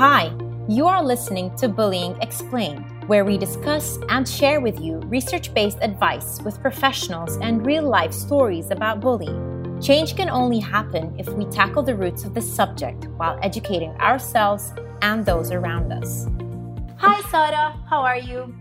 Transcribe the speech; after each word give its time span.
Hi, 0.00 0.32
you 0.66 0.86
are 0.86 1.04
listening 1.04 1.54
to 1.56 1.68
Bullying 1.68 2.16
Explained, 2.22 2.86
where 3.06 3.22
we 3.22 3.36
discuss 3.36 3.98
and 4.08 4.26
share 4.26 4.58
with 4.58 4.80
you 4.80 4.96
research 5.00 5.52
based 5.52 5.76
advice 5.82 6.40
with 6.40 6.58
professionals 6.62 7.36
and 7.42 7.66
real 7.66 7.82
life 7.82 8.14
stories 8.14 8.70
about 8.70 9.02
bullying. 9.02 9.78
Change 9.82 10.16
can 10.16 10.30
only 10.30 10.58
happen 10.58 11.14
if 11.18 11.28
we 11.28 11.44
tackle 11.44 11.82
the 11.82 11.94
roots 11.94 12.24
of 12.24 12.32
the 12.32 12.40
subject 12.40 13.08
while 13.18 13.38
educating 13.42 13.90
ourselves 14.00 14.72
and 15.02 15.26
those 15.26 15.50
around 15.50 15.92
us. 15.92 16.26
Hi, 16.96 17.20
Sara, 17.28 17.78
how 17.90 18.00
are 18.00 18.16
you? 18.16 18.54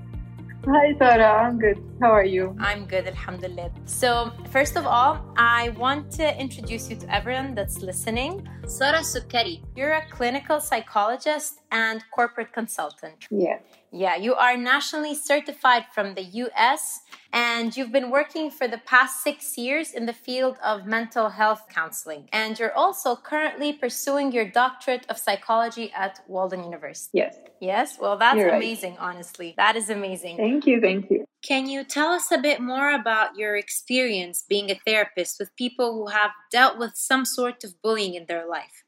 Hi, 0.66 0.94
Sara. 0.98 1.48
I'm 1.48 1.58
good. 1.58 1.89
How 2.02 2.12
are 2.12 2.24
you? 2.24 2.56
I'm 2.60 2.86
good, 2.86 3.08
alhamdulillah. 3.08 3.72
So, 3.84 4.32
first 4.52 4.78
of 4.78 4.86
all, 4.86 5.20
I 5.36 5.70
want 5.78 6.10
to 6.14 6.40
introduce 6.40 6.90
you 6.90 6.96
to 6.96 7.14
everyone 7.14 7.56
that's 7.56 7.82
listening. 7.82 8.48
Sara 8.68 9.00
Sukkari, 9.00 9.62
you're 9.76 9.92
a 9.92 10.08
clinical 10.10 10.62
psychologist 10.62 11.60
and 11.72 12.02
corporate 12.12 12.54
consultant. 12.54 13.28
Yeah. 13.30 13.60
Yeah, 13.92 14.16
you 14.16 14.36
are 14.36 14.56
nationally 14.56 15.14
certified 15.16 15.86
from 15.94 16.14
the 16.14 16.24
US 16.46 17.02
and 17.34 17.76
you've 17.76 17.92
been 17.92 18.12
working 18.12 18.50
for 18.50 18.68
the 18.68 18.78
past 18.78 19.24
six 19.24 19.58
years 19.58 19.94
in 19.94 20.06
the 20.06 20.14
field 20.14 20.58
of 20.64 20.86
mental 20.86 21.30
health 21.30 21.64
counseling. 21.70 22.30
And 22.32 22.58
you're 22.58 22.74
also 22.74 23.16
currently 23.16 23.74
pursuing 23.74 24.32
your 24.32 24.46
doctorate 24.46 25.06
of 25.10 25.18
psychology 25.18 25.92
at 25.94 26.22
Walden 26.28 26.64
University. 26.64 27.18
Yes. 27.18 27.38
Yes, 27.60 27.98
well, 28.00 28.18
that's 28.18 28.38
You're 28.38 28.52
right. 28.52 28.58
amazing, 28.64 28.96
honestly. 29.00 29.54
That 29.58 29.76
is 29.76 29.90
amazing. 29.90 30.38
Thank 30.38 30.66
you. 30.66 30.80
Thank 30.80 31.10
you. 31.12 31.26
Can 31.42 31.68
you 31.70 31.86
tell 31.86 32.10
us 32.10 32.32
a 32.32 32.38
bit 32.38 32.60
more 32.60 32.92
about 32.94 33.38
your 33.38 33.56
experience 33.56 34.44
being 34.48 34.70
a 34.70 34.80
therapist 34.86 35.40
with 35.40 35.56
people 35.56 35.94
who 35.94 36.08
have 36.08 36.32
dealt 36.52 36.78
with 36.78 36.92
some 36.96 37.24
sort 37.24 37.64
of 37.64 37.82
bullying 37.82 38.14
in 38.16 38.26
their 38.28 38.46
life? 38.46 38.84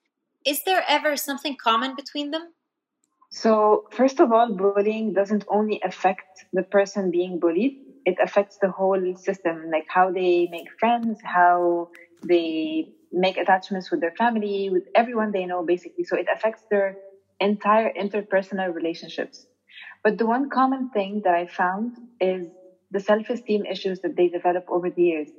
Is 0.45 0.63
there 0.63 0.83
ever 0.87 1.15
something 1.15 1.55
common 1.55 1.95
between 1.95 2.31
them? 2.31 2.53
So, 3.29 3.87
first 3.91 4.19
of 4.19 4.33
all, 4.33 4.53
bullying 4.53 5.13
doesn't 5.13 5.45
only 5.47 5.79
affect 5.85 6.45
the 6.51 6.63
person 6.63 7.11
being 7.11 7.39
bullied, 7.39 7.77
it 8.05 8.17
affects 8.21 8.57
the 8.61 8.69
whole 8.69 9.15
system, 9.15 9.71
like 9.71 9.85
how 9.87 10.11
they 10.11 10.49
make 10.51 10.67
friends, 10.77 11.19
how 11.23 11.89
they 12.27 12.89
make 13.13 13.37
attachments 13.37 13.89
with 13.89 14.01
their 14.01 14.11
family, 14.17 14.69
with 14.69 14.83
everyone 14.95 15.31
they 15.31 15.45
know, 15.45 15.63
basically. 15.63 16.03
So, 16.03 16.17
it 16.17 16.27
affects 16.33 16.63
their 16.69 16.97
entire 17.39 17.93
interpersonal 17.93 18.73
relationships. 18.73 19.47
But 20.03 20.17
the 20.17 20.25
one 20.25 20.49
common 20.49 20.87
thing 20.87 21.21
that 21.23 21.33
I 21.33 21.45
found 21.45 21.93
is 22.19 22.49
the 22.91 22.99
self 22.99 23.29
esteem 23.29 23.65
issues 23.65 23.99
that 24.01 24.15
they 24.15 24.27
develop 24.27 24.63
over 24.67 24.89
the 24.89 25.03
years. 25.03 25.31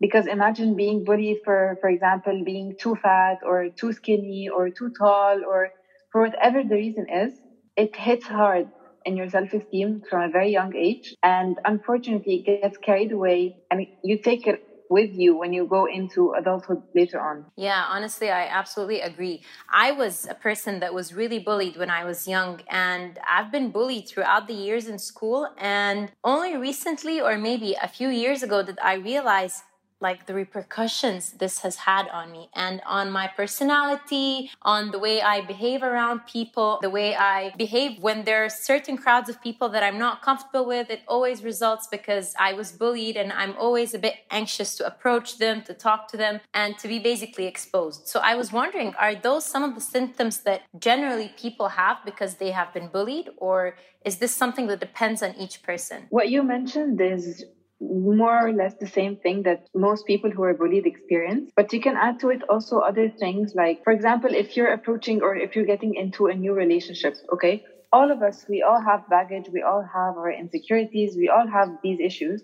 Because 0.00 0.26
imagine 0.26 0.74
being 0.76 1.04
bullied 1.04 1.38
for, 1.44 1.76
for 1.80 1.88
example, 1.88 2.42
being 2.44 2.72
too 2.78 2.94
fat 2.96 3.38
or 3.42 3.68
too 3.78 3.92
skinny 3.92 4.48
or 4.48 4.70
too 4.70 4.90
tall 4.98 5.44
or 5.44 5.70
for 6.10 6.20
whatever 6.22 6.62
the 6.64 6.74
reason 6.76 7.06
is, 7.08 7.40
it 7.76 7.94
hits 7.96 8.26
hard 8.26 8.70
in 9.04 9.16
your 9.16 9.28
self-esteem 9.28 10.00
from 10.08 10.22
a 10.22 10.28
very 10.30 10.50
young 10.50 10.74
age. 10.74 11.14
And 11.22 11.56
unfortunately, 11.64 12.42
it 12.46 12.60
gets 12.60 12.76
carried 12.78 13.12
away 13.12 13.54
and 13.70 13.86
you 14.02 14.16
take 14.18 14.46
it 14.46 14.60
with 14.90 15.12
you 15.14 15.36
when 15.36 15.52
you 15.52 15.66
go 15.66 15.86
into 15.86 16.32
adulthood 16.32 16.82
later 16.94 17.20
on. 17.20 17.46
Yeah, 17.56 17.84
honestly, 17.88 18.30
I 18.30 18.46
absolutely 18.46 19.00
agree. 19.00 19.42
I 19.70 19.92
was 19.92 20.26
a 20.26 20.34
person 20.34 20.80
that 20.80 20.94
was 20.94 21.14
really 21.14 21.38
bullied 21.38 21.76
when 21.76 21.90
I 21.90 22.04
was 22.04 22.28
young, 22.28 22.60
and 22.68 23.18
I've 23.28 23.50
been 23.52 23.70
bullied 23.70 24.08
throughout 24.08 24.48
the 24.48 24.54
years 24.54 24.86
in 24.86 24.98
school. 24.98 25.48
And 25.58 26.12
only 26.24 26.56
recently, 26.56 27.20
or 27.20 27.36
maybe 27.36 27.76
a 27.80 27.88
few 27.88 28.08
years 28.08 28.42
ago, 28.42 28.62
did 28.62 28.78
I 28.80 28.94
realize 28.94 29.62
like 30.00 30.26
the 30.26 30.34
repercussions 30.34 31.32
this 31.32 31.60
has 31.60 31.76
had 31.76 32.08
on 32.08 32.30
me 32.30 32.48
and 32.54 32.80
on 32.86 33.10
my 33.10 33.26
personality, 33.26 34.50
on 34.62 34.90
the 34.90 34.98
way 34.98 35.20
I 35.20 35.40
behave 35.40 35.82
around 35.82 36.26
people, 36.26 36.78
the 36.80 36.90
way 36.90 37.16
I 37.16 37.52
behave 37.56 38.00
when 38.00 38.24
there 38.24 38.44
are 38.44 38.48
certain 38.48 38.96
crowds 38.96 39.28
of 39.28 39.42
people 39.42 39.68
that 39.70 39.82
I'm 39.82 39.98
not 39.98 40.22
comfortable 40.22 40.66
with. 40.66 40.90
It 40.90 41.02
always 41.08 41.42
results 41.42 41.88
because 41.90 42.34
I 42.38 42.52
was 42.52 42.72
bullied 42.72 43.16
and 43.16 43.32
I'm 43.32 43.56
always 43.56 43.94
a 43.94 43.98
bit 43.98 44.14
anxious 44.30 44.76
to 44.76 44.86
approach 44.86 45.38
them, 45.38 45.62
to 45.62 45.74
talk 45.74 46.08
to 46.08 46.16
them, 46.16 46.40
and 46.54 46.78
to 46.78 46.88
be 46.88 46.98
basically 46.98 47.46
exposed. 47.46 48.06
So 48.06 48.20
I 48.20 48.34
was 48.36 48.52
wondering, 48.52 48.94
are 48.98 49.14
those 49.14 49.44
some 49.44 49.64
of 49.64 49.74
the 49.74 49.80
symptoms 49.80 50.38
that 50.40 50.62
generally 50.78 51.32
people 51.36 51.68
have 51.68 51.98
because 52.04 52.36
they 52.36 52.52
have 52.52 52.72
been 52.72 52.88
bullied, 52.88 53.30
or 53.36 53.76
is 54.04 54.16
this 54.18 54.34
something 54.34 54.68
that 54.68 54.80
depends 54.80 55.22
on 55.22 55.34
each 55.34 55.62
person? 55.62 56.06
What 56.10 56.28
you 56.30 56.42
mentioned 56.42 57.00
is 57.00 57.44
more 57.80 58.46
or 58.46 58.52
less 58.52 58.74
the 58.74 58.86
same 58.86 59.16
thing 59.16 59.42
that 59.44 59.68
most 59.74 60.06
people 60.06 60.30
who 60.30 60.42
are 60.42 60.54
bullied 60.54 60.86
experience. 60.86 61.50
But 61.54 61.72
you 61.72 61.80
can 61.80 61.96
add 61.96 62.20
to 62.20 62.30
it 62.30 62.42
also 62.48 62.78
other 62.78 63.08
things 63.08 63.54
like, 63.54 63.84
for 63.84 63.92
example, 63.92 64.30
if 64.34 64.56
you're 64.56 64.72
approaching 64.72 65.22
or 65.22 65.36
if 65.36 65.54
you're 65.54 65.66
getting 65.66 65.94
into 65.94 66.26
a 66.26 66.34
new 66.34 66.52
relationship, 66.52 67.16
okay? 67.32 67.64
All 67.92 68.10
of 68.10 68.22
us, 68.22 68.44
we 68.48 68.62
all 68.62 68.80
have 68.80 69.08
baggage, 69.08 69.46
we 69.52 69.62
all 69.62 69.82
have 69.82 70.16
our 70.16 70.30
insecurities, 70.30 71.16
we 71.16 71.28
all 71.28 71.46
have 71.46 71.68
these 71.82 72.00
issues. 72.00 72.42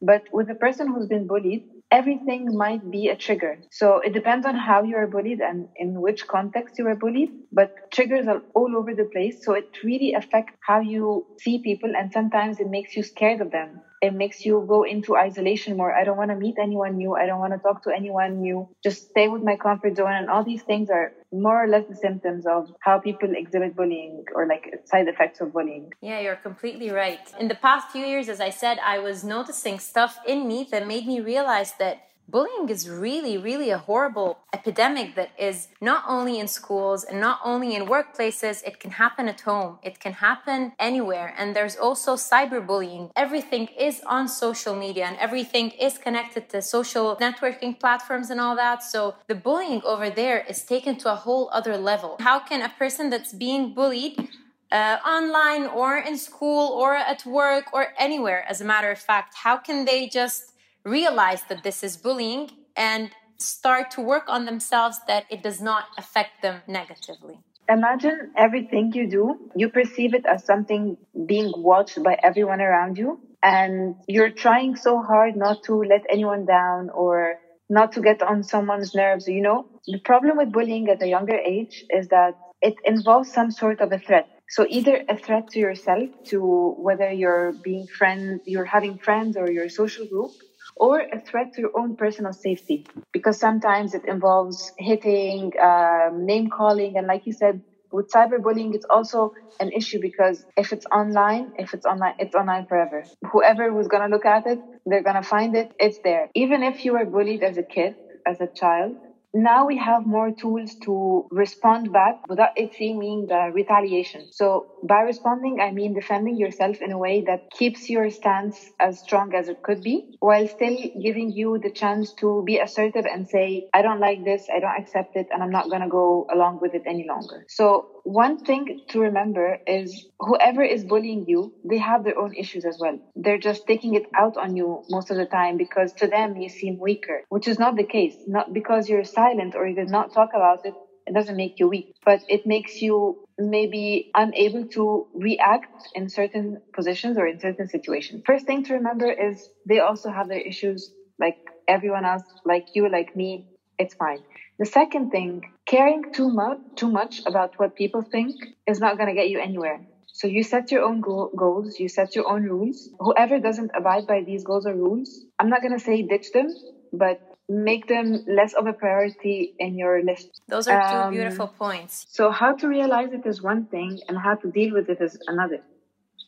But 0.00 0.22
with 0.32 0.50
a 0.50 0.54
person 0.54 0.86
who's 0.88 1.06
been 1.06 1.26
bullied, 1.26 1.64
everything 1.94 2.56
might 2.56 2.90
be 2.90 3.08
a 3.08 3.16
trigger. 3.16 3.58
So 3.70 3.98
it 3.98 4.12
depends 4.12 4.44
on 4.44 4.56
how 4.56 4.82
you 4.82 4.96
are 4.96 5.06
bullied 5.06 5.40
and 5.40 5.68
in 5.76 6.00
which 6.00 6.26
context 6.26 6.76
you 6.78 6.88
are 6.88 6.96
bullied. 6.96 7.30
But 7.52 7.92
triggers 7.92 8.26
are 8.26 8.42
all 8.54 8.76
over 8.76 8.94
the 8.94 9.08
place. 9.14 9.44
So 9.44 9.54
it 9.54 9.68
really 9.84 10.12
affects 10.14 10.54
how 10.68 10.80
you 10.80 11.24
see 11.38 11.60
people 11.62 11.92
and 11.96 12.12
sometimes 12.12 12.58
it 12.58 12.68
makes 12.68 12.96
you 12.96 13.04
scared 13.04 13.40
of 13.40 13.52
them 13.52 13.80
it 14.04 14.14
makes 14.14 14.44
you 14.44 14.64
go 14.68 14.82
into 14.82 15.16
isolation 15.16 15.76
more. 15.76 15.94
I 15.94 16.04
don't 16.04 16.18
want 16.18 16.30
to 16.30 16.36
meet 16.36 16.56
anyone 16.60 16.96
new. 16.96 17.14
I 17.14 17.24
don't 17.26 17.38
want 17.38 17.54
to 17.54 17.58
talk 17.58 17.84
to 17.84 17.90
anyone 17.90 18.42
new. 18.42 18.68
Just 18.82 19.08
stay 19.08 19.28
with 19.28 19.42
my 19.42 19.56
comfort 19.56 19.96
zone. 19.96 20.12
And 20.12 20.28
all 20.28 20.44
these 20.44 20.62
things 20.62 20.90
are 20.90 21.12
more 21.42 21.64
or 21.64 21.68
less 21.68 21.84
the 21.88 21.96
symptoms 21.96 22.46
of 22.46 22.70
how 22.80 22.98
people 22.98 23.28
exhibit 23.34 23.76
bullying 23.76 24.24
or 24.34 24.46
like 24.46 24.72
side 24.84 25.08
effects 25.08 25.40
of 25.40 25.52
bullying. 25.52 25.92
Yeah, 26.00 26.20
you're 26.20 26.36
completely 26.36 26.90
right. 26.90 27.20
In 27.40 27.48
the 27.48 27.54
past 27.54 27.90
few 27.90 28.04
years, 28.04 28.28
as 28.28 28.40
I 28.40 28.50
said, 28.50 28.78
I 28.78 28.98
was 28.98 29.24
noticing 29.24 29.78
stuff 29.78 30.18
in 30.26 30.46
me 30.46 30.66
that 30.70 30.86
made 30.86 31.06
me 31.06 31.20
realize 31.20 31.72
that 31.78 32.08
bullying 32.28 32.68
is 32.68 32.88
really, 32.88 33.36
really 33.38 33.70
a 33.70 33.78
horrible 33.78 34.38
epidemic 34.52 35.14
that 35.14 35.30
is 35.38 35.68
not 35.80 36.04
only 36.06 36.38
in 36.38 36.48
schools 36.48 37.04
and 37.04 37.20
not 37.20 37.38
only 37.44 37.74
in 37.74 37.86
workplaces, 37.86 38.62
it 38.64 38.80
can 38.80 38.92
happen 38.92 39.28
at 39.28 39.40
home, 39.42 39.78
it 39.82 40.00
can 40.00 40.14
happen 40.14 40.72
anywhere. 40.78 41.34
And 41.38 41.54
there's 41.54 41.76
also 41.76 42.16
cyberbullying. 42.16 43.10
Everything 43.16 43.68
is 43.78 44.00
on 44.06 44.28
social 44.28 44.74
media 44.74 45.04
and 45.06 45.16
everything 45.18 45.70
is 45.70 45.98
connected 45.98 46.48
to 46.50 46.62
social 46.62 47.16
networking 47.16 47.78
platforms 47.78 48.30
and 48.30 48.40
all 48.40 48.56
that. 48.56 48.82
So 48.82 49.14
the 49.28 49.34
bullying 49.34 49.82
over 49.84 50.10
there 50.10 50.44
is 50.48 50.62
taken 50.62 50.96
to 50.98 51.12
a 51.12 51.16
whole 51.16 51.50
other 51.52 51.76
level. 51.76 52.16
How 52.20 52.40
can 52.40 52.62
a 52.62 52.68
person 52.68 53.10
that's 53.10 53.32
being 53.32 53.74
bullied 53.74 54.28
uh, 54.72 54.98
online 55.06 55.66
or 55.66 55.98
in 55.98 56.18
school 56.18 56.72
or 56.72 56.94
at 56.96 57.24
work 57.24 57.72
or 57.72 57.88
anywhere, 57.96 58.44
as 58.48 58.60
a 58.60 58.64
matter 58.64 58.90
of 58.90 58.98
fact, 58.98 59.34
how 59.34 59.56
can 59.56 59.84
they 59.84 60.08
just 60.08 60.53
realize 60.84 61.42
that 61.48 61.62
this 61.62 61.82
is 61.82 61.96
bullying 61.96 62.50
and 62.76 63.10
start 63.38 63.90
to 63.92 64.00
work 64.00 64.24
on 64.28 64.44
themselves 64.44 65.00
that 65.06 65.24
it 65.30 65.42
does 65.42 65.60
not 65.60 65.84
affect 65.98 66.42
them 66.42 66.62
negatively. 66.66 67.38
Imagine 67.68 68.32
everything 68.36 68.92
you 68.94 69.08
do, 69.08 69.50
you 69.56 69.70
perceive 69.70 70.14
it 70.14 70.26
as 70.26 70.44
something 70.44 70.98
being 71.26 71.50
watched 71.56 72.02
by 72.02 72.16
everyone 72.22 72.60
around 72.60 72.98
you, 72.98 73.20
and 73.42 73.96
you're 74.06 74.30
trying 74.30 74.76
so 74.76 75.00
hard 75.00 75.34
not 75.34 75.62
to 75.64 75.82
let 75.82 76.02
anyone 76.10 76.44
down 76.44 76.90
or 76.90 77.36
not 77.70 77.92
to 77.92 78.02
get 78.02 78.22
on 78.22 78.42
someone's 78.42 78.94
nerves. 78.94 79.26
You 79.26 79.40
know, 79.40 79.66
the 79.86 79.98
problem 80.00 80.36
with 80.36 80.52
bullying 80.52 80.88
at 80.90 81.02
a 81.02 81.08
younger 81.08 81.36
age 81.36 81.84
is 81.88 82.08
that 82.08 82.34
it 82.60 82.74
involves 82.84 83.32
some 83.32 83.50
sort 83.50 83.80
of 83.80 83.92
a 83.92 83.98
threat. 83.98 84.28
So 84.50 84.66
either 84.68 85.02
a 85.08 85.16
threat 85.16 85.48
to 85.52 85.58
yourself, 85.58 86.10
to 86.26 86.74
whether 86.78 87.10
you're 87.10 87.52
being 87.52 87.86
friends, 87.86 88.42
you're 88.44 88.66
having 88.66 88.98
friends 88.98 89.38
or 89.38 89.50
your 89.50 89.70
social 89.70 90.06
group, 90.06 90.32
or 90.76 91.00
a 91.12 91.20
threat 91.20 91.48
to 91.54 91.60
your 91.62 91.70
own 91.78 91.94
personal 91.96 92.32
safety 92.32 92.84
because 93.12 93.38
sometimes 93.38 93.94
it 93.94 94.04
involves 94.06 94.72
hitting, 94.78 95.52
um, 95.62 96.26
name 96.26 96.48
calling, 96.48 96.96
and 96.96 97.06
like 97.06 97.22
you 97.26 97.32
said, 97.32 97.60
with 97.92 98.08
cyberbullying, 98.10 98.74
it's 98.74 98.86
also 98.90 99.30
an 99.60 99.70
issue 99.70 100.00
because 100.00 100.44
if 100.56 100.72
it's 100.72 100.84
online, 100.92 101.52
if 101.56 101.74
it's 101.74 101.86
online, 101.86 102.14
it's 102.18 102.34
online 102.34 102.66
forever. 102.66 103.04
Whoever 103.32 103.72
was 103.72 103.86
to 104.02 104.08
look 104.14 104.24
at 104.26 104.46
it, 104.46 104.58
they're 104.84 105.02
to 105.16 105.22
find 105.22 105.54
it. 105.54 105.70
It's 105.78 105.98
there. 106.02 106.28
Even 106.34 106.62
if 106.62 106.84
you 106.84 106.92
were 106.94 107.04
bullied 107.04 107.42
as 107.44 107.56
a 107.56 107.62
kid, 107.62 107.94
as 108.26 108.40
a 108.40 108.48
child, 108.48 108.96
now 109.32 109.66
we 109.66 109.76
have 109.78 110.06
more 110.06 110.30
tools 110.30 110.76
to 110.84 111.26
respond 111.30 111.92
back 111.92 112.16
without 112.28 112.50
it 112.56 112.72
seeming 112.74 113.26
the 113.28 113.50
retaliation. 113.52 114.26
So 114.30 114.66
by 114.86 115.00
responding, 115.00 115.60
I 115.60 115.70
mean 115.72 115.94
defending 115.94 116.36
yourself 116.36 116.80
in 116.82 116.92
a 116.92 116.98
way 116.98 117.22
that 117.22 117.50
keeps 117.50 117.88
your 117.90 118.10
stance 118.10 118.70
as 118.78 119.00
strong 119.00 119.34
as 119.34 119.48
it 119.48 119.62
could 119.62 119.82
be, 119.82 120.16
while 120.20 120.46
still 120.46 120.76
giving 121.02 121.32
you 121.32 121.58
the 121.62 121.70
chance 121.70 122.12
to 122.20 122.42
be 122.46 122.58
assertive 122.58 123.06
and 123.06 123.28
say, 123.28 123.68
I 123.74 123.82
don't 123.82 124.00
like 124.00 124.24
this, 124.24 124.46
I 124.54 124.60
don't 124.60 124.76
accept 124.78 125.16
it, 125.16 125.28
and 125.30 125.42
I'm 125.42 125.50
not 125.50 125.70
going 125.70 125.82
to 125.82 125.88
go 125.88 126.26
along 126.32 126.58
with 126.60 126.74
it 126.74 126.82
any 126.86 127.06
longer. 127.08 127.44
So 127.48 127.86
one 128.04 128.38
thing 128.38 128.80
to 128.90 129.00
remember 129.00 129.58
is 129.66 130.06
whoever 130.20 130.62
is 130.62 130.84
bullying 130.84 131.24
you, 131.26 131.54
they 131.68 131.78
have 131.78 132.04
their 132.04 132.18
own 132.18 132.34
issues 132.34 132.64
as 132.64 132.78
well. 132.78 132.98
They're 133.16 133.38
just 133.38 133.66
taking 133.66 133.94
it 133.94 134.04
out 134.18 134.36
on 134.36 134.54
you 134.56 134.82
most 134.90 135.10
of 135.10 135.16
the 135.16 135.26
time 135.26 135.56
because 135.56 135.92
to 135.94 136.06
them 136.06 136.36
you 136.36 136.48
seem 136.48 136.78
weaker, 136.78 137.22
which 137.30 137.48
is 137.48 137.58
not 137.58 137.76
the 137.76 137.84
case. 137.84 138.16
Not 138.26 138.52
because 138.52 138.88
you're 138.88 139.04
silent 139.04 139.54
or 139.54 139.66
you 139.66 139.74
did 139.74 139.90
not 139.90 140.12
talk 140.12 140.30
about 140.34 140.60
it, 140.64 140.74
it 141.06 141.14
doesn't 141.14 141.36
make 141.36 141.58
you 141.58 141.68
weak, 141.68 141.94
but 142.04 142.20
it 142.28 142.42
makes 142.46 142.80
you 142.80 143.23
maybe 143.38 144.10
unable 144.14 144.64
to 144.66 145.06
react 145.14 145.66
in 145.94 146.08
certain 146.08 146.58
positions 146.74 147.18
or 147.18 147.26
in 147.26 147.38
certain 147.40 147.66
situations. 147.66 148.22
First 148.26 148.46
thing 148.46 148.62
to 148.64 148.74
remember 148.74 149.10
is 149.10 149.48
they 149.66 149.80
also 149.80 150.10
have 150.10 150.28
their 150.28 150.40
issues 150.40 150.90
like 151.18 151.36
everyone 151.66 152.04
else, 152.04 152.22
like 152.44 152.66
you, 152.74 152.88
like 152.88 153.14
me. 153.14 153.44
It's 153.78 153.94
fine. 153.94 154.22
The 154.58 154.66
second 154.66 155.10
thing, 155.10 155.42
caring 155.66 156.02
too 156.12 156.28
much, 156.30 156.58
too 156.76 156.88
much 156.88 157.20
about 157.26 157.52
what 157.56 157.74
people 157.74 158.02
think 158.02 158.34
is 158.66 158.78
not 158.80 158.96
going 158.96 159.08
to 159.08 159.14
get 159.14 159.28
you 159.28 159.38
anywhere. 159.40 159.80
So 160.06 160.28
you 160.28 160.44
set 160.44 160.70
your 160.70 160.82
own 160.82 161.00
go- 161.00 161.30
goals, 161.36 161.78
you 161.80 161.88
set 161.88 162.14
your 162.14 162.30
own 162.30 162.44
rules. 162.44 162.88
Whoever 163.00 163.38
doesn't 163.40 163.72
abide 163.76 164.06
by 164.06 164.22
these 164.22 164.44
goals 164.44 164.64
or 164.66 164.74
rules, 164.74 165.24
I'm 165.40 165.48
not 165.48 165.60
going 165.60 165.76
to 165.76 165.82
say 165.84 166.02
ditch 166.02 166.30
them, 166.32 166.46
but 166.92 167.18
make 167.48 167.86
them 167.88 168.24
less 168.26 168.54
of 168.54 168.66
a 168.66 168.72
priority 168.72 169.54
in 169.58 169.76
your 169.76 170.02
list. 170.02 170.40
Those 170.48 170.66
are 170.68 170.80
two 170.90 170.96
um, 170.96 171.12
beautiful 171.12 171.48
points. 171.48 172.06
So 172.08 172.30
how 172.30 172.54
to 172.56 172.68
realize 172.68 173.12
it 173.12 173.26
is 173.26 173.42
one 173.42 173.66
thing 173.66 174.00
and 174.08 174.16
how 174.18 174.34
to 174.36 174.50
deal 174.50 174.72
with 174.74 174.88
it 174.88 175.00
is 175.00 175.18
another. 175.26 175.58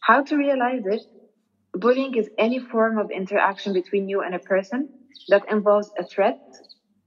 How 0.03 0.23
to 0.23 0.37
realize 0.37 0.83
it, 0.85 1.03
bullying 1.73 2.15
is 2.17 2.29
any 2.39 2.59
form 2.59 2.99
of 2.99 3.11
interaction 3.11 3.73
between 3.73 4.09
you 4.09 4.23
and 4.23 4.35
a 4.35 4.39
person 4.39 4.89
that 5.29 5.51
involves 5.51 5.91
a 5.99 6.05
threat 6.05 6.41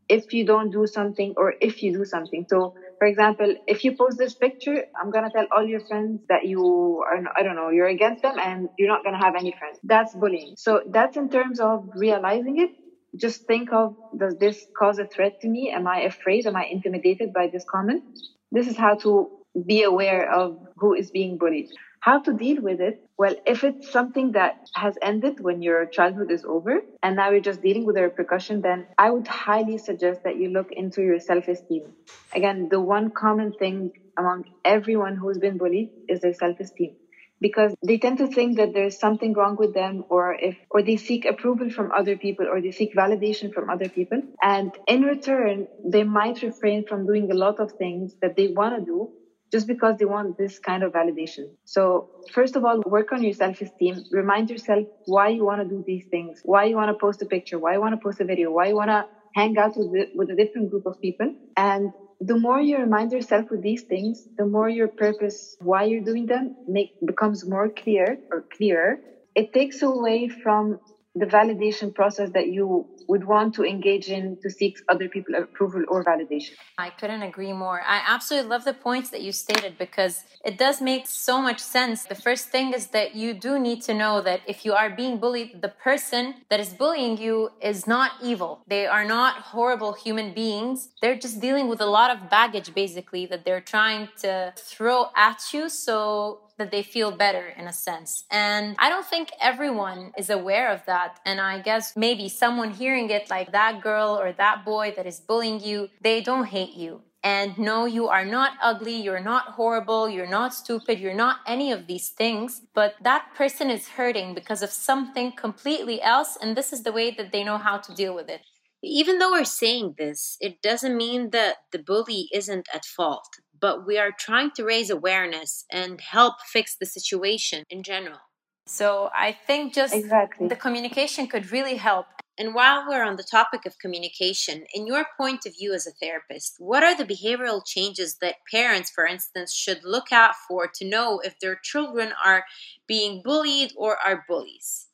if 0.10 0.34
you 0.34 0.44
don't 0.44 0.72
do 0.72 0.88
something 0.88 1.36
or 1.38 1.54
if 1.62 1.84
you 1.84 1.94
do 1.94 2.04
something. 2.04 2.46
So 2.50 2.74
for 2.98 3.08
example, 3.08 3.56
if 3.68 3.86
you 3.86 3.96
post 3.96 4.18
this 4.18 4.34
picture, 4.34 4.84
I'm 5.00 5.12
going 5.12 5.24
to 5.24 5.30
tell 5.30 5.46
all 5.56 5.66
your 5.66 5.80
friends 5.82 6.22
that 6.30 6.46
you 6.46 7.04
are, 7.08 7.24
I 7.38 7.44
don't 7.44 7.56
know, 7.56 7.70
you're 7.70 7.88
against 7.88 8.24
them 8.24 8.38
and 8.40 8.70
you're 8.78 8.90
not 8.90 9.04
going 9.04 9.18
to 9.18 9.24
have 9.24 9.36
any 9.36 9.56
friends. 9.58 9.80
That's 9.84 10.14
bullying. 10.16 10.56
So 10.58 10.82
that's 10.88 11.16
in 11.16 11.30
terms 11.30 11.60
of 11.60 11.88
realizing 11.96 12.60
it 12.60 12.72
just 13.16 13.46
think 13.48 13.72
of 13.72 13.96
does 14.16 14.36
this 14.38 14.66
cause 14.78 15.00
a 15.00 15.06
threat 15.06 15.34
to 15.42 15.48
me? 15.50 15.72
Am 15.72 15.88
I 15.88 16.02
afraid? 16.02 16.46
Am 16.46 16.56
I 16.56 16.66
intimidated 16.70 17.34
by 17.34 17.48
this 17.48 17.64
comment? 17.70 18.04
This 18.52 18.68
is 18.68 18.78
how 18.78 18.96
to 18.98 19.30
be 19.66 19.84
aware 19.84 20.32
of 20.32 20.58
who 20.78 20.94
is 20.94 21.12
being 21.12 21.38
bullied. 21.38 21.68
How 22.02 22.20
to 22.20 22.34
deal 22.34 22.62
with 22.62 22.80
it? 22.80 22.96
Well, 23.18 23.36
if 23.46 23.64
it's 23.64 23.92
something 23.92 24.32
that 24.32 24.56
has 24.76 24.96
ended 25.02 25.36
when 25.42 25.62
your 25.62 25.86
childhood 25.86 26.32
is 26.32 26.46
over 26.46 26.80
and 27.04 27.16
now 27.16 27.30
you're 27.32 27.42
just 27.42 27.62
dealing 27.62 27.86
with 27.86 27.96
the 27.96 28.04
repercussion, 28.04 28.62
then 28.62 28.86
I 28.98 29.12
would 29.12 29.28
highly 29.28 29.78
suggest 29.78 30.22
that 30.24 30.38
you 30.38 30.50
look 30.50 30.72
into 30.72 31.02
your 31.02 31.20
self 31.20 31.48
esteem. 31.50 31.94
Again, 32.34 32.68
the 32.70 32.80
one 32.80 33.10
common 33.12 33.52
thing 33.52 33.92
among 34.18 34.46
everyone 34.64 35.16
who's 35.18 35.38
been 35.40 35.58
bullied 35.58 35.90
is 36.08 36.22
their 36.22 36.34
self 36.34 36.60
esteem 36.60 36.96
because 37.42 37.74
they 37.86 37.98
tend 37.98 38.18
to 38.20 38.28
think 38.28 38.58
that 38.58 38.74
there's 38.74 39.00
something 39.00 39.34
wrong 39.34 39.56
with 39.58 39.74
them 39.74 40.04
or 40.10 40.36
if 40.36 40.58
or 40.70 40.82
they 40.82 40.98
seek 40.98 41.26
approval 41.26 41.70
from 41.70 41.92
other 41.92 42.18
people 42.18 42.48
or 42.48 42.62
they 42.62 42.72
seek 42.72 42.94
validation 42.96 43.54
from 43.54 43.70
other 43.70 43.90
people 43.90 44.22
and 44.42 44.72
in 44.88 45.02
return 45.02 45.68
they 45.86 46.04
might 46.04 46.42
refrain 46.42 46.84
from 46.88 47.06
doing 47.06 47.32
a 47.32 47.36
lot 47.36 47.60
of 47.60 47.72
things 47.74 48.16
that 48.22 48.36
they 48.36 48.48
want 48.48 48.78
to 48.78 48.86
do 48.86 49.10
just 49.52 49.68
because 49.68 49.96
they 49.98 50.06
want 50.06 50.38
this 50.38 50.60
kind 50.60 50.84
of 50.84 50.92
validation. 50.92 51.46
So 51.66 52.08
first 52.32 52.56
of 52.56 52.64
all, 52.64 52.82
work 52.86 53.12
on 53.12 53.24
your 53.24 53.34
self-esteem. 53.34 54.04
Remind 54.12 54.50
yourself 54.50 54.86
why 55.06 55.30
you 55.30 55.44
want 55.44 55.62
to 55.62 55.68
do 55.68 55.84
these 55.88 56.06
things, 56.12 56.40
why 56.44 56.66
you 56.66 56.76
want 56.76 56.90
to 56.90 56.94
post 57.00 57.22
a 57.24 57.26
picture, 57.26 57.58
why 57.58 57.74
you 57.74 57.82
want 57.82 57.94
to 57.94 57.98
post 57.98 58.20
a 58.20 58.26
video, 58.26 58.52
why 58.52 58.68
you 58.68 58.76
want 58.76 58.90
to 58.92 59.06
hang 59.34 59.58
out 59.58 59.72
with, 59.76 60.10
with 60.14 60.30
a 60.30 60.36
different 60.36 60.70
group 60.70 60.86
of 60.86 61.00
people. 61.02 61.34
And 61.58 61.92
the 62.20 62.36
more 62.38 62.60
you 62.60 62.78
remind 62.78 63.12
yourself 63.12 63.50
with 63.50 63.62
these 63.62 63.84
things, 63.84 64.28
the 64.38 64.46
more 64.46 64.70
your 64.70 64.88
purpose, 64.88 65.56
why 65.60 65.84
you're 65.84 66.02
doing 66.02 66.26
them, 66.26 66.52
make 66.68 66.92
becomes 67.06 67.46
more 67.46 67.70
clear 67.70 68.18
or 68.32 68.44
clearer. 68.56 68.98
It 69.36 69.52
takes 69.54 69.82
away 69.82 70.28
from 70.30 70.78
the 71.20 71.26
validation 71.26 71.94
process 71.94 72.30
that 72.32 72.48
you 72.48 72.88
would 73.08 73.26
want 73.26 73.56
to 73.56 73.64
engage 73.66 74.08
in 74.10 74.38
to 74.42 74.50
seek 74.50 74.78
other 74.88 75.10
people's 75.10 75.38
approval 75.44 75.84
or 75.88 76.04
validation. 76.04 76.54
I 76.78 76.92
couldn't 76.92 77.24
agree 77.24 77.54
more. 77.54 77.82
I 77.86 78.02
absolutely 78.06 78.50
love 78.50 78.66
the 78.66 78.74
points 78.74 79.10
that 79.10 79.22
you 79.22 79.32
stated 79.32 79.78
because 79.78 80.24
it 80.46 80.58
does 80.58 80.80
make 80.80 81.08
so 81.08 81.42
much 81.42 81.60
sense. 81.60 82.04
The 82.04 82.16
first 82.16 82.50
thing 82.50 82.74
is 82.74 82.88
that 82.88 83.16
you 83.16 83.34
do 83.34 83.60
need 83.60 83.82
to 83.84 83.94
know 83.94 84.22
that 84.22 84.42
if 84.48 84.64
you 84.64 84.74
are 84.74 84.90
being 84.90 85.18
bullied, 85.18 85.62
the 85.62 85.70
person 85.70 86.36
that 86.50 86.60
is 86.60 86.74
bullying 86.74 87.18
you 87.18 87.50
is 87.62 87.88
not 87.88 88.12
evil. 88.22 88.62
They 88.68 88.86
are 88.86 89.06
not 89.06 89.34
horrible 89.54 89.94
human 89.94 90.34
beings. 90.34 90.90
They're 91.02 91.18
just 91.18 91.42
dealing 91.42 91.68
with 91.68 91.82
a 91.82 91.88
lot 91.88 92.16
of 92.16 92.30
baggage 92.30 92.74
basically 92.74 93.26
that 93.26 93.44
they're 93.44 93.62
trying 93.76 94.10
to 94.22 94.54
throw 94.56 95.08
at 95.16 95.42
you. 95.54 95.68
So 95.68 96.42
that 96.60 96.70
they 96.70 96.84
feel 96.84 97.12
better 97.12 97.48
in 97.58 97.66
a 97.66 97.74
sense. 97.74 98.26
And 98.30 98.76
I 98.78 98.90
don't 98.90 99.06
think 99.06 99.32
everyone 99.42 100.12
is 100.18 100.30
aware 100.30 100.72
of 100.72 100.86
that. 100.86 101.20
And 101.26 101.42
I 101.42 101.60
guess 101.60 101.98
maybe 101.98 102.30
someone 102.30 102.72
hearing 102.72 103.10
it 103.10 103.30
like 103.30 103.52
that 103.52 103.82
girl 103.82 104.20
or 104.22 104.32
that 104.34 104.64
boy 104.64 104.94
that 104.96 105.08
is 105.08 105.20
bullying 105.20 105.60
you, 105.60 105.90
they 106.02 106.22
don't 106.22 106.46
hate 106.46 106.76
you. 106.76 107.02
And 107.24 107.58
no, 107.58 107.86
you 107.86 108.08
are 108.08 108.24
not 108.24 108.54
ugly, 108.62 108.96
you're 108.96 109.20
not 109.20 109.48
horrible, 109.60 110.08
you're 110.08 110.30
not 110.30 110.54
stupid, 110.54 111.00
you're 111.00 111.14
not 111.14 111.38
any 111.46 111.72
of 111.72 111.88
these 111.88 112.10
things. 112.10 112.62
But 112.74 112.96
that 113.02 113.34
person 113.36 113.70
is 113.70 113.90
hurting 113.90 114.36
because 114.36 114.62
of 114.62 114.70
something 114.70 115.34
completely 115.34 116.02
else. 116.02 116.38
And 116.42 116.56
this 116.56 116.72
is 116.72 116.84
the 116.84 116.94
way 116.94 117.12
that 117.12 117.32
they 117.32 117.44
know 117.44 117.58
how 117.58 117.78
to 117.78 117.94
deal 117.94 118.16
with 118.16 118.30
it. 118.30 118.42
Even 118.82 119.20
though 119.20 119.32
we're 119.32 119.44
saying 119.44 119.96
this, 119.98 120.38
it 120.40 120.62
doesn't 120.62 120.96
mean 120.96 121.32
that 121.32 121.58
the 121.74 121.80
bully 121.80 122.30
isn't 122.34 122.68
at 122.74 122.86
fault 122.86 123.40
but 123.60 123.86
we 123.86 123.98
are 123.98 124.12
trying 124.12 124.52
to 124.52 124.64
raise 124.64 124.90
awareness 124.90 125.66
and 125.72 126.02
help 126.02 126.36
fix 126.42 126.76
the 126.76 126.86
situation 126.86 127.64
in 127.70 127.84
general. 127.84 128.20
So 128.68 129.10
I 129.16 129.32
think 129.32 129.74
just 129.74 129.96
exactly. 129.96 130.48
the 130.48 130.56
communication 130.56 131.28
could 131.28 131.52
really 131.52 131.76
help. 131.76 132.06
And 132.38 132.54
while 132.54 132.86
we're 132.88 133.04
on 133.04 133.18
the 133.18 133.24
topic 133.24 133.66
of 133.66 133.80
communication, 133.80 134.64
in 134.74 134.86
your 134.88 135.08
point 135.18 135.46
of 135.46 135.56
view 135.58 135.74
as 135.74 135.88
a 135.88 135.92
therapist, 135.92 136.56
what 136.60 136.84
are 136.84 136.96
the 136.96 137.04
behavioral 137.04 137.66
changes 137.66 138.18
that 138.22 138.36
parents, 138.50 138.92
for 138.92 139.06
instance, 139.06 139.54
should 139.54 139.84
look 139.84 140.12
out 140.12 140.36
for 140.48 140.70
to 140.76 140.88
know 140.88 141.20
if 141.20 141.40
their 141.40 141.56
children 141.62 142.14
are 142.24 142.46
being 142.88 143.22
bullied 143.26 143.74
or 143.76 143.98
are 143.98 144.24
bullies? 144.28 144.88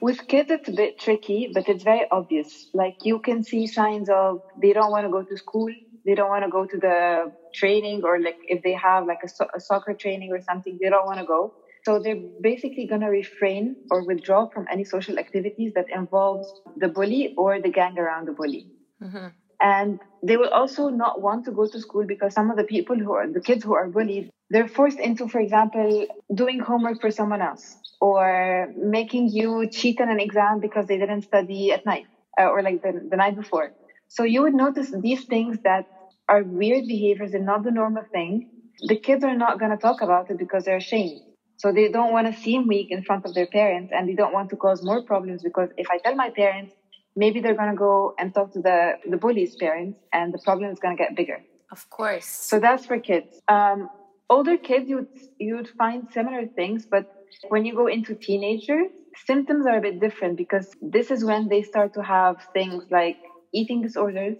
With 0.00 0.28
kids, 0.28 0.50
it's 0.50 0.68
a 0.68 0.72
bit 0.72 0.98
tricky, 0.98 1.50
but 1.54 1.68
it's 1.68 1.84
very 1.84 2.06
obvious. 2.10 2.68
Like 2.74 3.04
you 3.04 3.18
can 3.18 3.42
see 3.44 3.66
signs 3.66 4.08
of 4.08 4.42
they 4.60 4.72
don't 4.72 4.90
want 4.90 5.06
to 5.06 5.10
go 5.10 5.22
to 5.22 5.36
school, 5.36 5.72
they 6.08 6.14
don't 6.14 6.30
want 6.30 6.42
to 6.42 6.50
go 6.50 6.64
to 6.64 6.78
the 6.78 7.30
training 7.54 8.00
or 8.02 8.18
like 8.18 8.38
if 8.44 8.62
they 8.62 8.72
have 8.72 9.06
like 9.06 9.22
a, 9.22 9.28
so- 9.28 9.50
a 9.54 9.60
soccer 9.60 9.92
training 9.92 10.32
or 10.32 10.40
something, 10.40 10.78
they 10.80 10.88
don't 10.88 11.04
want 11.04 11.20
to 11.20 11.26
go. 11.26 11.52
So 11.84 11.98
they're 11.98 12.22
basically 12.40 12.86
going 12.86 13.02
to 13.02 13.08
refrain 13.08 13.76
or 13.90 14.06
withdraw 14.06 14.48
from 14.48 14.66
any 14.72 14.84
social 14.84 15.18
activities 15.18 15.72
that 15.74 15.84
involves 15.94 16.50
the 16.78 16.88
bully 16.88 17.34
or 17.36 17.60
the 17.60 17.68
gang 17.68 17.98
around 17.98 18.26
the 18.26 18.32
bully. 18.32 18.66
Mm-hmm. 19.02 19.26
And 19.60 20.00
they 20.22 20.38
will 20.38 20.48
also 20.48 20.88
not 20.88 21.20
want 21.20 21.44
to 21.44 21.52
go 21.52 21.66
to 21.66 21.78
school 21.78 22.06
because 22.06 22.32
some 22.32 22.50
of 22.50 22.56
the 22.56 22.64
people 22.64 22.96
who 22.96 23.12
are 23.12 23.30
the 23.30 23.40
kids 23.40 23.62
who 23.64 23.74
are 23.74 23.88
bullied, 23.88 24.30
they're 24.48 24.68
forced 24.68 24.98
into, 24.98 25.28
for 25.28 25.40
example, 25.40 26.06
doing 26.34 26.58
homework 26.60 27.02
for 27.02 27.10
someone 27.10 27.42
else 27.42 27.76
or 28.00 28.72
making 28.76 29.28
you 29.28 29.68
cheat 29.68 30.00
on 30.00 30.08
an 30.10 30.20
exam 30.20 30.60
because 30.60 30.86
they 30.86 30.96
didn't 30.96 31.22
study 31.22 31.70
at 31.72 31.84
night 31.84 32.06
uh, 32.40 32.48
or 32.48 32.62
like 32.62 32.80
the, 32.82 32.92
the 33.10 33.16
night 33.16 33.36
before. 33.36 33.72
So 34.08 34.22
you 34.22 34.42
would 34.42 34.54
notice 34.54 34.90
these 34.90 35.24
things 35.24 35.58
that 35.64 35.84
are 36.28 36.42
weird 36.44 36.86
behaviors 36.86 37.34
and 37.34 37.46
not 37.46 37.64
the 37.64 37.70
normal 37.70 38.04
thing. 38.12 38.50
The 38.86 38.98
kids 38.98 39.24
are 39.24 39.36
not 39.36 39.58
going 39.58 39.70
to 39.70 39.76
talk 39.76 40.02
about 40.02 40.30
it 40.30 40.38
because 40.38 40.64
they're 40.64 40.76
ashamed. 40.76 41.20
So 41.56 41.72
they 41.72 41.88
don't 41.88 42.12
want 42.12 42.32
to 42.32 42.40
seem 42.40 42.68
weak 42.68 42.88
in 42.90 43.02
front 43.02 43.24
of 43.26 43.34
their 43.34 43.46
parents 43.46 43.92
and 43.94 44.08
they 44.08 44.14
don't 44.14 44.32
want 44.32 44.50
to 44.50 44.56
cause 44.56 44.84
more 44.84 45.02
problems 45.04 45.42
because 45.42 45.70
if 45.76 45.88
I 45.90 45.98
tell 45.98 46.14
my 46.14 46.30
parents, 46.30 46.72
maybe 47.16 47.40
they're 47.40 47.56
going 47.56 47.70
to 47.70 47.76
go 47.76 48.14
and 48.18 48.32
talk 48.32 48.52
to 48.52 48.60
the, 48.60 48.92
the 49.10 49.16
bully's 49.16 49.56
parents 49.56 49.98
and 50.12 50.32
the 50.32 50.38
problem 50.44 50.70
is 50.70 50.78
going 50.78 50.96
to 50.96 51.02
get 51.02 51.16
bigger. 51.16 51.40
Of 51.72 51.90
course. 51.90 52.26
So 52.26 52.60
that's 52.60 52.86
for 52.86 53.00
kids. 53.00 53.40
Um, 53.48 53.90
older 54.30 54.56
kids, 54.56 54.88
you'd, 54.88 55.08
you'd 55.38 55.68
find 55.70 56.08
similar 56.12 56.46
things, 56.46 56.86
but 56.88 57.12
when 57.48 57.64
you 57.64 57.74
go 57.74 57.88
into 57.88 58.14
teenagers, 58.14 58.90
symptoms 59.26 59.66
are 59.66 59.78
a 59.78 59.80
bit 59.80 60.00
different 60.00 60.36
because 60.36 60.70
this 60.80 61.10
is 61.10 61.24
when 61.24 61.48
they 61.48 61.62
start 61.62 61.94
to 61.94 62.02
have 62.02 62.36
things 62.52 62.84
like 62.90 63.16
eating 63.52 63.82
disorders. 63.82 64.38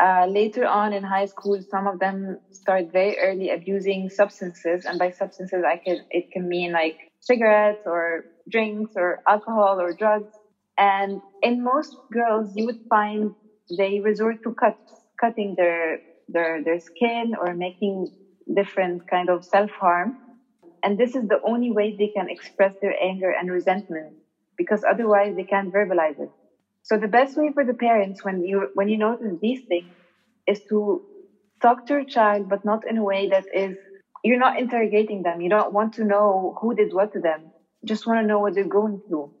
Uh, 0.00 0.26
later 0.28 0.64
on 0.64 0.92
in 0.92 1.02
high 1.02 1.24
school, 1.24 1.60
some 1.60 1.86
of 1.88 1.98
them 1.98 2.36
start 2.52 2.84
very 2.92 3.18
early 3.18 3.50
abusing 3.50 4.08
substances, 4.08 4.84
and 4.84 4.96
by 4.98 5.10
substances, 5.10 5.64
I 5.66 5.76
it 6.10 6.24
can 6.32 6.48
mean 6.48 6.70
like 6.72 6.96
cigarettes 7.20 7.82
or 7.84 8.22
drinks 8.48 8.92
or 8.94 9.18
alcohol 9.28 9.80
or 9.80 9.92
drugs. 9.92 10.30
And 10.76 11.20
in 11.42 11.64
most 11.64 11.96
girls, 12.12 12.52
you 12.54 12.64
would 12.66 12.78
find 12.88 13.32
they 13.76 13.98
resort 13.98 14.36
to 14.44 14.52
cuts, 14.52 15.02
cutting 15.20 15.54
their 15.56 15.98
their 16.28 16.62
their 16.62 16.78
skin 16.78 17.34
or 17.36 17.52
making 17.54 18.06
different 18.54 19.02
kind 19.10 19.28
of 19.28 19.44
self 19.44 19.70
harm. 19.80 20.16
And 20.82 20.98
this 20.98 21.14
is 21.16 21.28
the 21.28 21.40
only 21.44 21.70
way 21.72 21.92
they 21.96 22.08
can 22.08 22.28
express 22.28 22.74
their 22.82 22.94
anger 23.02 23.30
and 23.30 23.50
resentment 23.50 24.16
because 24.56 24.84
otherwise 24.84 25.34
they 25.36 25.44
can't 25.44 25.72
verbalize 25.72 26.18
it. 26.18 26.30
So 26.88 26.96
the 26.96 27.06
best 27.06 27.36
way 27.36 27.50
for 27.52 27.64
the 27.64 27.74
parents 27.74 28.24
when 28.24 28.42
you 28.42 28.70
when 28.74 28.88
you 28.88 28.96
notice 28.96 29.36
these 29.42 29.60
things 29.68 29.92
is 30.46 30.60
to 30.70 31.02
talk 31.60 31.84
to 31.86 31.94
your 31.94 32.04
child, 32.04 32.48
but 32.48 32.64
not 32.64 32.86
in 32.88 32.96
a 32.96 33.04
way 33.04 33.28
that 33.28 33.44
is 33.54 33.76
you're 34.24 34.38
not 34.38 34.58
interrogating 34.58 35.22
them. 35.22 35.42
You 35.42 35.50
don't 35.50 35.74
want 35.74 35.92
to 35.94 36.04
know 36.04 36.56
who 36.60 36.74
did 36.74 36.94
what 36.94 37.12
to 37.12 37.20
them. 37.20 37.52
You 37.82 37.88
just 37.88 38.06
want 38.06 38.20
to 38.20 38.26
know 38.26 38.38
what 38.38 38.54
they're 38.54 38.64
going 38.80 39.02
through. 39.06 39.34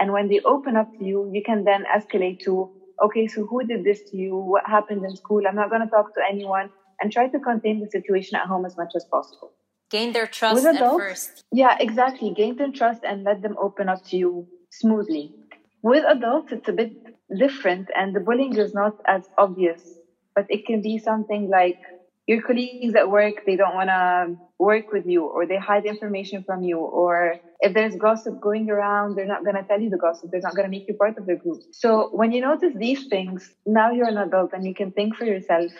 And 0.00 0.12
when 0.12 0.28
they 0.28 0.40
open 0.40 0.76
up 0.76 0.90
to 0.98 1.04
you, 1.04 1.30
you 1.32 1.42
can 1.44 1.62
then 1.62 1.84
escalate 1.94 2.40
to, 2.40 2.70
okay, 3.04 3.26
so 3.28 3.46
who 3.46 3.64
did 3.64 3.84
this 3.84 4.00
to 4.10 4.16
you? 4.16 4.34
What 4.34 4.66
happened 4.66 5.04
in 5.04 5.14
school? 5.14 5.42
I'm 5.46 5.54
not 5.54 5.70
going 5.70 5.82
to 5.82 5.88
talk 5.88 6.12
to 6.14 6.22
anyone. 6.28 6.70
and 7.00 7.10
try 7.10 7.28
to 7.28 7.38
contain 7.40 7.80
the 7.80 7.88
situation 7.88 8.36
at 8.36 8.46
home 8.46 8.66
as 8.66 8.76
much 8.76 8.92
as 8.94 9.04
possible. 9.10 9.52
Gain 9.90 10.12
their 10.12 10.26
trust 10.26 10.66
adults, 10.66 10.80
at 10.82 10.96
first. 10.96 11.44
Yeah, 11.50 11.76
exactly. 11.80 12.34
Gain 12.36 12.56
their 12.56 12.70
trust 12.70 13.02
and 13.04 13.24
let 13.24 13.40
them 13.40 13.56
open 13.58 13.88
up 13.88 14.04
to 14.08 14.16
you 14.18 14.46
smoothly. 14.70 15.39
With 15.82 16.04
adults, 16.04 16.52
it's 16.52 16.68
a 16.68 16.72
bit 16.72 16.92
different 17.38 17.88
and 17.96 18.14
the 18.14 18.20
bullying 18.20 18.56
is 18.56 18.74
not 18.74 18.94
as 19.06 19.28
obvious, 19.38 19.82
but 20.34 20.46
it 20.48 20.66
can 20.66 20.82
be 20.82 20.98
something 20.98 21.48
like 21.48 21.78
your 22.26 22.42
colleagues 22.42 22.94
at 22.94 23.10
work, 23.10 23.44
they 23.46 23.56
don't 23.56 23.74
want 23.74 23.88
to 23.88 24.36
work 24.58 24.92
with 24.92 25.06
you 25.06 25.24
or 25.24 25.46
they 25.46 25.56
hide 25.58 25.84
information 25.84 26.44
from 26.44 26.62
you. 26.62 26.78
Or 26.78 27.36
if 27.60 27.74
there's 27.74 27.96
gossip 27.96 28.40
going 28.40 28.70
around, 28.70 29.16
they're 29.16 29.26
not 29.26 29.42
going 29.42 29.56
to 29.56 29.64
tell 29.64 29.80
you 29.80 29.90
the 29.90 29.98
gossip. 29.98 30.30
They're 30.30 30.40
not 30.40 30.54
going 30.54 30.66
to 30.66 30.70
make 30.70 30.86
you 30.86 30.94
part 30.94 31.18
of 31.18 31.26
the 31.26 31.34
group. 31.34 31.60
So 31.72 32.08
when 32.12 32.30
you 32.30 32.40
notice 32.40 32.72
these 32.76 33.06
things, 33.08 33.52
now 33.66 33.90
you're 33.90 34.08
an 34.08 34.18
adult 34.18 34.52
and 34.52 34.64
you 34.64 34.74
can 34.74 34.92
think 34.92 35.16
for 35.16 35.24
yourself, 35.24 35.72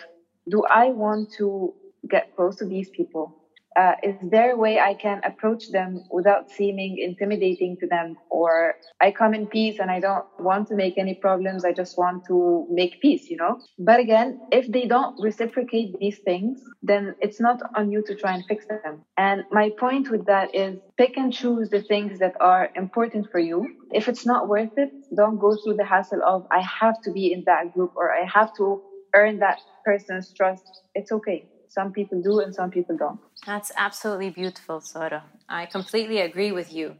do 0.49 0.63
I 0.69 0.89
want 0.89 1.31
to 1.37 1.73
get 2.09 2.35
close 2.35 2.57
to 2.57 2.65
these 2.65 2.89
people? 2.89 3.40
Uh, 3.77 3.93
is 4.03 4.15
there 4.21 4.51
a 4.51 4.57
way 4.57 4.79
I 4.79 4.95
can 4.95 5.21
approach 5.23 5.67
them 5.69 6.03
without 6.09 6.49
seeming 6.49 6.97
intimidating 6.99 7.77
to 7.79 7.87
them? 7.87 8.15
Or 8.29 8.75
I 9.01 9.11
come 9.11 9.33
in 9.33 9.47
peace 9.47 9.77
and 9.79 9.89
I 9.89 9.99
don't 9.99 10.25
want 10.39 10.67
to 10.67 10.75
make 10.75 10.97
any 10.97 11.15
problems. 11.21 11.63
I 11.63 11.73
just 11.73 11.97
want 11.97 12.23
to 12.27 12.65
make 12.69 12.99
peace, 13.01 13.29
you 13.29 13.37
know? 13.37 13.57
But 13.77 13.99
again, 13.99 14.39
if 14.51 14.67
they 14.71 14.85
don't 14.87 15.15
reciprocate 15.17 15.93
these 15.99 16.19
things, 16.25 16.59
then 16.81 17.15
it's 17.19 17.39
not 17.39 17.59
on 17.75 17.91
you 17.91 18.03
to 18.07 18.15
try 18.15 18.33
and 18.33 18.45
fix 18.45 18.65
them. 18.67 19.03
And 19.17 19.43
my 19.51 19.71
point 19.79 20.09
with 20.09 20.25
that 20.25 20.53
is 20.53 20.79
pick 20.97 21.17
and 21.17 21.31
choose 21.31 21.69
the 21.69 21.81
things 21.81 22.19
that 22.19 22.35
are 22.41 22.69
important 22.75 23.27
for 23.31 23.39
you. 23.39 23.67
If 23.91 24.07
it's 24.07 24.25
not 24.25 24.47
worth 24.47 24.71
it, 24.77 24.89
don't 25.15 25.37
go 25.37 25.55
through 25.63 25.75
the 25.75 25.85
hassle 25.85 26.21
of, 26.25 26.45
I 26.51 26.61
have 26.81 26.99
to 27.03 27.11
be 27.11 27.31
in 27.31 27.43
that 27.45 27.71
group 27.73 27.91
or 27.95 28.11
I 28.11 28.25
have 28.25 28.51
to 28.57 28.81
earn 29.15 29.39
that 29.39 29.59
person's 29.85 30.31
trust. 30.33 30.81
It's 30.95 31.11
okay 31.11 31.47
some 31.71 31.93
people 31.93 32.21
do 32.21 32.41
and 32.41 32.53
some 32.53 32.69
people 32.69 32.97
don't. 32.97 33.19
That's 33.45 33.71
absolutely 33.77 34.29
beautiful, 34.29 34.81
Sara. 34.81 35.23
I 35.47 35.65
completely 35.65 36.19
agree 36.19 36.51
with 36.51 36.73
you. 36.73 36.95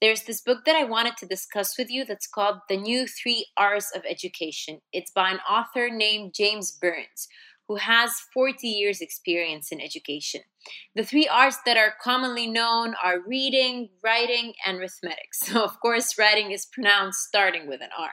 There's 0.00 0.24
this 0.24 0.40
book 0.40 0.64
that 0.66 0.74
I 0.74 0.84
wanted 0.84 1.16
to 1.18 1.26
discuss 1.26 1.78
with 1.78 1.88
you 1.88 2.04
that's 2.04 2.26
called 2.26 2.58
The 2.68 2.76
New 2.76 3.06
Three 3.06 3.46
R's 3.56 3.92
of 3.94 4.02
Education. 4.08 4.80
It's 4.92 5.12
by 5.12 5.30
an 5.30 5.38
author 5.48 5.88
named 5.90 6.34
James 6.34 6.70
Burns, 6.72 7.28
who 7.68 7.76
has 7.76 8.10
40 8.34 8.66
years' 8.66 9.00
experience 9.00 9.70
in 9.70 9.80
education. 9.80 10.42
The 10.96 11.04
three 11.04 11.28
R's 11.28 11.56
that 11.64 11.76
are 11.76 11.94
commonly 12.02 12.48
known 12.48 12.94
are 13.02 13.20
reading, 13.26 13.90
writing, 14.02 14.54
and 14.66 14.78
arithmetic. 14.78 15.28
So, 15.32 15.62
of 15.62 15.78
course, 15.80 16.18
writing 16.18 16.50
is 16.50 16.66
pronounced 16.66 17.20
starting 17.20 17.68
with 17.68 17.80
an 17.80 17.90
R. 17.96 18.12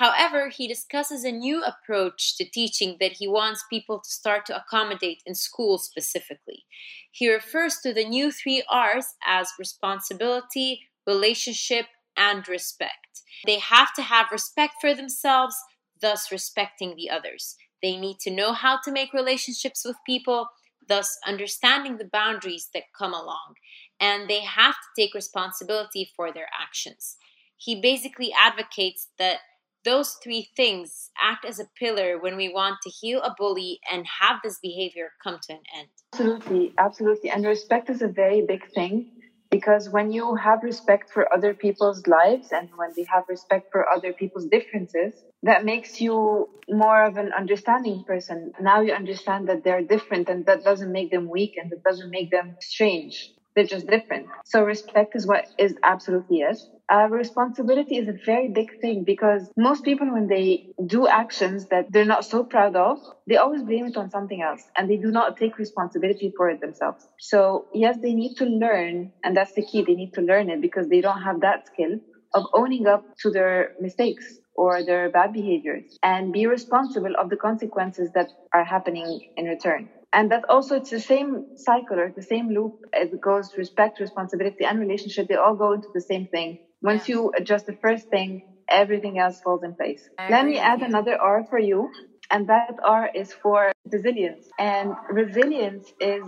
However, 0.00 0.48
he 0.48 0.66
discusses 0.66 1.24
a 1.24 1.30
new 1.30 1.62
approach 1.62 2.38
to 2.38 2.48
teaching 2.48 2.96
that 3.00 3.18
he 3.18 3.28
wants 3.28 3.66
people 3.68 4.00
to 4.00 4.10
start 4.10 4.46
to 4.46 4.56
accommodate 4.56 5.22
in 5.26 5.34
schools 5.34 5.84
specifically. 5.84 6.64
He 7.12 7.30
refers 7.30 7.76
to 7.82 7.92
the 7.92 8.06
new 8.06 8.32
three 8.32 8.64
R's 8.70 9.04
as 9.26 9.50
responsibility, 9.58 10.88
relationship, 11.06 11.84
and 12.16 12.48
respect. 12.48 13.20
They 13.44 13.58
have 13.58 13.92
to 13.92 14.00
have 14.00 14.32
respect 14.32 14.76
for 14.80 14.94
themselves, 14.94 15.54
thus 16.00 16.32
respecting 16.32 16.96
the 16.96 17.10
others. 17.10 17.56
They 17.82 17.98
need 17.98 18.20
to 18.20 18.30
know 18.30 18.54
how 18.54 18.78
to 18.84 18.90
make 18.90 19.12
relationships 19.12 19.84
with 19.84 19.96
people, 20.06 20.48
thus 20.88 21.18
understanding 21.26 21.98
the 21.98 22.08
boundaries 22.10 22.70
that 22.72 22.84
come 22.98 23.12
along. 23.12 23.52
And 24.00 24.30
they 24.30 24.40
have 24.40 24.76
to 24.76 25.02
take 25.02 25.12
responsibility 25.12 26.10
for 26.16 26.32
their 26.32 26.48
actions. 26.58 27.18
He 27.58 27.78
basically 27.78 28.32
advocates 28.32 29.08
that 29.18 29.40
those 29.84 30.16
three 30.22 30.48
things 30.56 31.10
act 31.20 31.44
as 31.44 31.58
a 31.58 31.68
pillar 31.78 32.18
when 32.20 32.36
we 32.36 32.52
want 32.52 32.76
to 32.82 32.90
heal 32.90 33.22
a 33.22 33.34
bully 33.36 33.80
and 33.90 34.04
have 34.20 34.36
this 34.44 34.58
behavior 34.62 35.10
come 35.22 35.38
to 35.42 35.52
an 35.52 35.62
end. 35.76 35.88
Absolutely, 36.12 36.74
absolutely. 36.78 37.30
And 37.30 37.44
respect 37.46 37.88
is 37.90 38.02
a 38.02 38.08
very 38.08 38.42
big 38.46 38.70
thing 38.72 39.10
because 39.50 39.88
when 39.88 40.12
you 40.12 40.34
have 40.36 40.62
respect 40.62 41.10
for 41.12 41.32
other 41.32 41.54
people's 41.54 42.06
lives 42.06 42.48
and 42.52 42.68
when 42.76 42.90
they 42.96 43.04
have 43.12 43.24
respect 43.28 43.68
for 43.72 43.88
other 43.88 44.12
people's 44.12 44.46
differences, 44.46 45.14
that 45.42 45.64
makes 45.64 46.00
you 46.00 46.48
more 46.68 47.04
of 47.04 47.16
an 47.16 47.32
understanding 47.36 48.04
person. 48.04 48.52
Now 48.60 48.80
you 48.80 48.92
understand 48.92 49.48
that 49.48 49.64
they're 49.64 49.82
different 49.82 50.28
and 50.28 50.46
that 50.46 50.62
doesn't 50.62 50.92
make 50.92 51.10
them 51.10 51.28
weak 51.28 51.54
and 51.56 51.70
that 51.70 51.82
doesn't 51.82 52.10
make 52.10 52.30
them 52.30 52.56
strange. 52.60 53.32
They're 53.54 53.64
just 53.64 53.86
different. 53.88 54.26
So 54.44 54.62
respect 54.62 55.16
is 55.16 55.26
what 55.26 55.46
is 55.58 55.74
absolutely 55.82 56.38
yes. 56.38 56.66
Uh, 56.92 57.08
responsibility 57.10 57.96
is 57.98 58.08
a 58.08 58.14
very 58.24 58.48
big 58.48 58.80
thing 58.80 59.04
because 59.04 59.50
most 59.56 59.84
people, 59.84 60.12
when 60.12 60.26
they 60.28 60.68
do 60.86 61.06
actions 61.06 61.66
that 61.66 61.86
they're 61.90 62.04
not 62.04 62.24
so 62.24 62.44
proud 62.44 62.76
of, 62.76 62.98
they 63.26 63.36
always 63.36 63.62
blame 63.62 63.86
it 63.86 63.96
on 63.96 64.10
something 64.10 64.40
else 64.42 64.62
and 64.76 64.88
they 64.88 64.96
do 64.96 65.10
not 65.10 65.36
take 65.36 65.58
responsibility 65.58 66.32
for 66.36 66.48
it 66.48 66.60
themselves. 66.60 67.06
So 67.18 67.66
yes, 67.74 67.96
they 68.00 68.14
need 68.14 68.36
to 68.36 68.44
learn, 68.44 69.12
and 69.24 69.36
that's 69.36 69.52
the 69.54 69.62
key. 69.66 69.82
They 69.84 69.94
need 69.94 70.14
to 70.14 70.22
learn 70.22 70.48
it 70.50 70.60
because 70.60 70.88
they 70.88 71.00
don't 71.00 71.22
have 71.22 71.40
that 71.40 71.66
skill 71.66 71.98
of 72.34 72.44
owning 72.54 72.86
up 72.86 73.04
to 73.22 73.30
their 73.30 73.74
mistakes 73.80 74.38
or 74.54 74.84
their 74.84 75.10
bad 75.10 75.32
behaviors 75.32 75.98
and 76.02 76.32
be 76.32 76.46
responsible 76.46 77.14
of 77.18 77.28
the 77.30 77.36
consequences 77.36 78.10
that 78.14 78.28
are 78.52 78.64
happening 78.64 79.32
in 79.36 79.46
return 79.46 79.88
and 80.12 80.30
that 80.30 80.44
also 80.48 80.76
it's 80.76 80.90
the 80.90 81.00
same 81.00 81.56
cycle 81.56 81.98
or 81.98 82.12
the 82.14 82.22
same 82.22 82.50
loop 82.50 82.84
it 82.92 83.20
goes 83.20 83.56
respect 83.56 84.00
responsibility 84.00 84.64
and 84.64 84.78
relationship 84.78 85.28
they 85.28 85.36
all 85.36 85.54
go 85.54 85.72
into 85.72 85.88
the 85.94 86.00
same 86.00 86.26
thing 86.26 86.58
once 86.82 87.08
yeah. 87.08 87.16
you 87.16 87.32
adjust 87.36 87.66
the 87.66 87.76
first 87.80 88.08
thing 88.08 88.42
everything 88.68 89.18
else 89.18 89.40
falls 89.40 89.62
in 89.62 89.74
place 89.74 90.08
let 90.28 90.44
me 90.46 90.58
add 90.58 90.82
another 90.82 91.16
r 91.20 91.44
for 91.48 91.58
you 91.58 91.90
and 92.30 92.48
that 92.48 92.76
r 92.84 93.10
is 93.14 93.32
for 93.32 93.72
resilience 93.92 94.46
and 94.58 94.94
resilience 95.10 95.92
is 96.00 96.24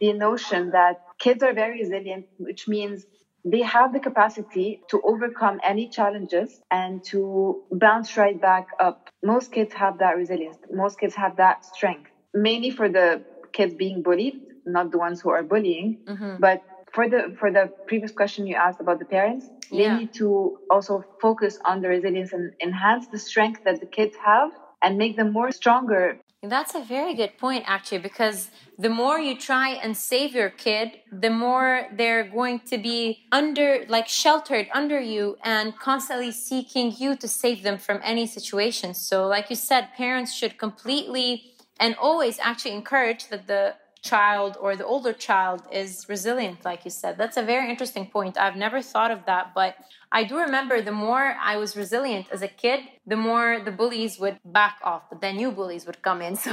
the 0.00 0.12
notion 0.12 0.70
that 0.70 1.00
kids 1.18 1.42
are 1.42 1.52
very 1.52 1.80
resilient 1.80 2.26
which 2.38 2.68
means 2.68 3.06
they 3.44 3.62
have 3.62 3.92
the 3.94 4.00
capacity 4.00 4.82
to 4.90 5.00
overcome 5.02 5.60
any 5.64 5.88
challenges 5.88 6.60
and 6.70 7.02
to 7.04 7.62
bounce 7.72 8.14
right 8.18 8.38
back 8.38 8.66
up. 8.78 9.08
Most 9.22 9.50
kids 9.50 9.72
have 9.72 9.98
that 10.00 10.18
resilience. 10.18 10.58
Most 10.70 11.00
kids 11.00 11.14
have 11.14 11.36
that 11.36 11.64
strength 11.64 12.09
mainly 12.34 12.70
for 12.70 12.88
the 12.88 13.22
kids 13.52 13.74
being 13.74 14.02
bullied, 14.02 14.40
not 14.66 14.90
the 14.90 14.98
ones 14.98 15.20
who 15.20 15.30
are 15.30 15.42
bullying. 15.42 15.98
Mm-hmm. 16.06 16.36
But 16.38 16.62
for 16.92 17.08
the 17.08 17.36
for 17.38 17.50
the 17.50 17.70
previous 17.86 18.12
question 18.12 18.46
you 18.46 18.56
asked 18.56 18.80
about 18.80 18.98
the 18.98 19.04
parents, 19.04 19.48
they 19.70 19.82
yeah. 19.82 19.98
need 19.98 20.12
to 20.14 20.58
also 20.70 21.04
focus 21.20 21.58
on 21.64 21.80
the 21.82 21.88
resilience 21.88 22.32
and 22.32 22.52
enhance 22.62 23.06
the 23.08 23.18
strength 23.18 23.64
that 23.64 23.80
the 23.80 23.86
kids 23.86 24.16
have 24.24 24.50
and 24.82 24.98
make 24.98 25.16
them 25.16 25.32
more 25.32 25.52
stronger. 25.52 26.18
That's 26.42 26.74
a 26.74 26.82
very 26.82 27.14
good 27.14 27.36
point, 27.36 27.64
actually, 27.66 27.98
because 27.98 28.50
the 28.78 28.88
more 28.88 29.20
you 29.20 29.36
try 29.36 29.70
and 29.72 29.94
save 29.94 30.34
your 30.34 30.48
kid, 30.48 30.92
the 31.12 31.28
more 31.28 31.86
they're 31.92 32.24
going 32.24 32.60
to 32.60 32.78
be 32.78 33.26
under, 33.30 33.84
like 33.88 34.08
sheltered 34.08 34.68
under 34.72 34.98
you 34.98 35.36
and 35.44 35.78
constantly 35.78 36.32
seeking 36.32 36.94
you 36.96 37.14
to 37.16 37.28
save 37.28 37.62
them 37.62 37.76
from 37.76 38.00
any 38.02 38.26
situation. 38.26 38.94
So, 38.94 39.26
like 39.26 39.50
you 39.50 39.56
said, 39.56 39.90
parents 39.98 40.32
should 40.32 40.56
completely 40.56 41.49
and 41.80 41.96
always 41.96 42.38
actually 42.38 42.74
encourage 42.74 43.28
that 43.28 43.46
the 43.46 43.74
child 44.02 44.56
or 44.60 44.76
the 44.76 44.86
older 44.86 45.12
child 45.12 45.62
is 45.70 46.06
resilient 46.08 46.64
like 46.64 46.84
you 46.84 46.90
said. 46.90 47.18
That's 47.18 47.36
a 47.36 47.42
very 47.42 47.68
interesting 47.68 48.06
point. 48.06 48.38
I've 48.38 48.56
never 48.56 48.80
thought 48.80 49.10
of 49.10 49.26
that 49.26 49.52
but 49.54 49.74
i 50.12 50.24
do 50.24 50.38
remember 50.38 50.80
the 50.82 50.96
more 51.08 51.36
i 51.40 51.56
was 51.56 51.76
resilient 51.76 52.26
as 52.32 52.42
a 52.42 52.48
kid 52.48 52.80
the 53.06 53.16
more 53.16 53.60
the 53.64 53.70
bullies 53.70 54.18
would 54.18 54.36
back 54.44 54.76
off 54.82 55.02
but 55.08 55.20
then 55.20 55.36
new 55.36 55.52
bullies 55.52 55.86
would 55.86 56.00
come 56.02 56.20
in. 56.22 56.34
So 56.44 56.52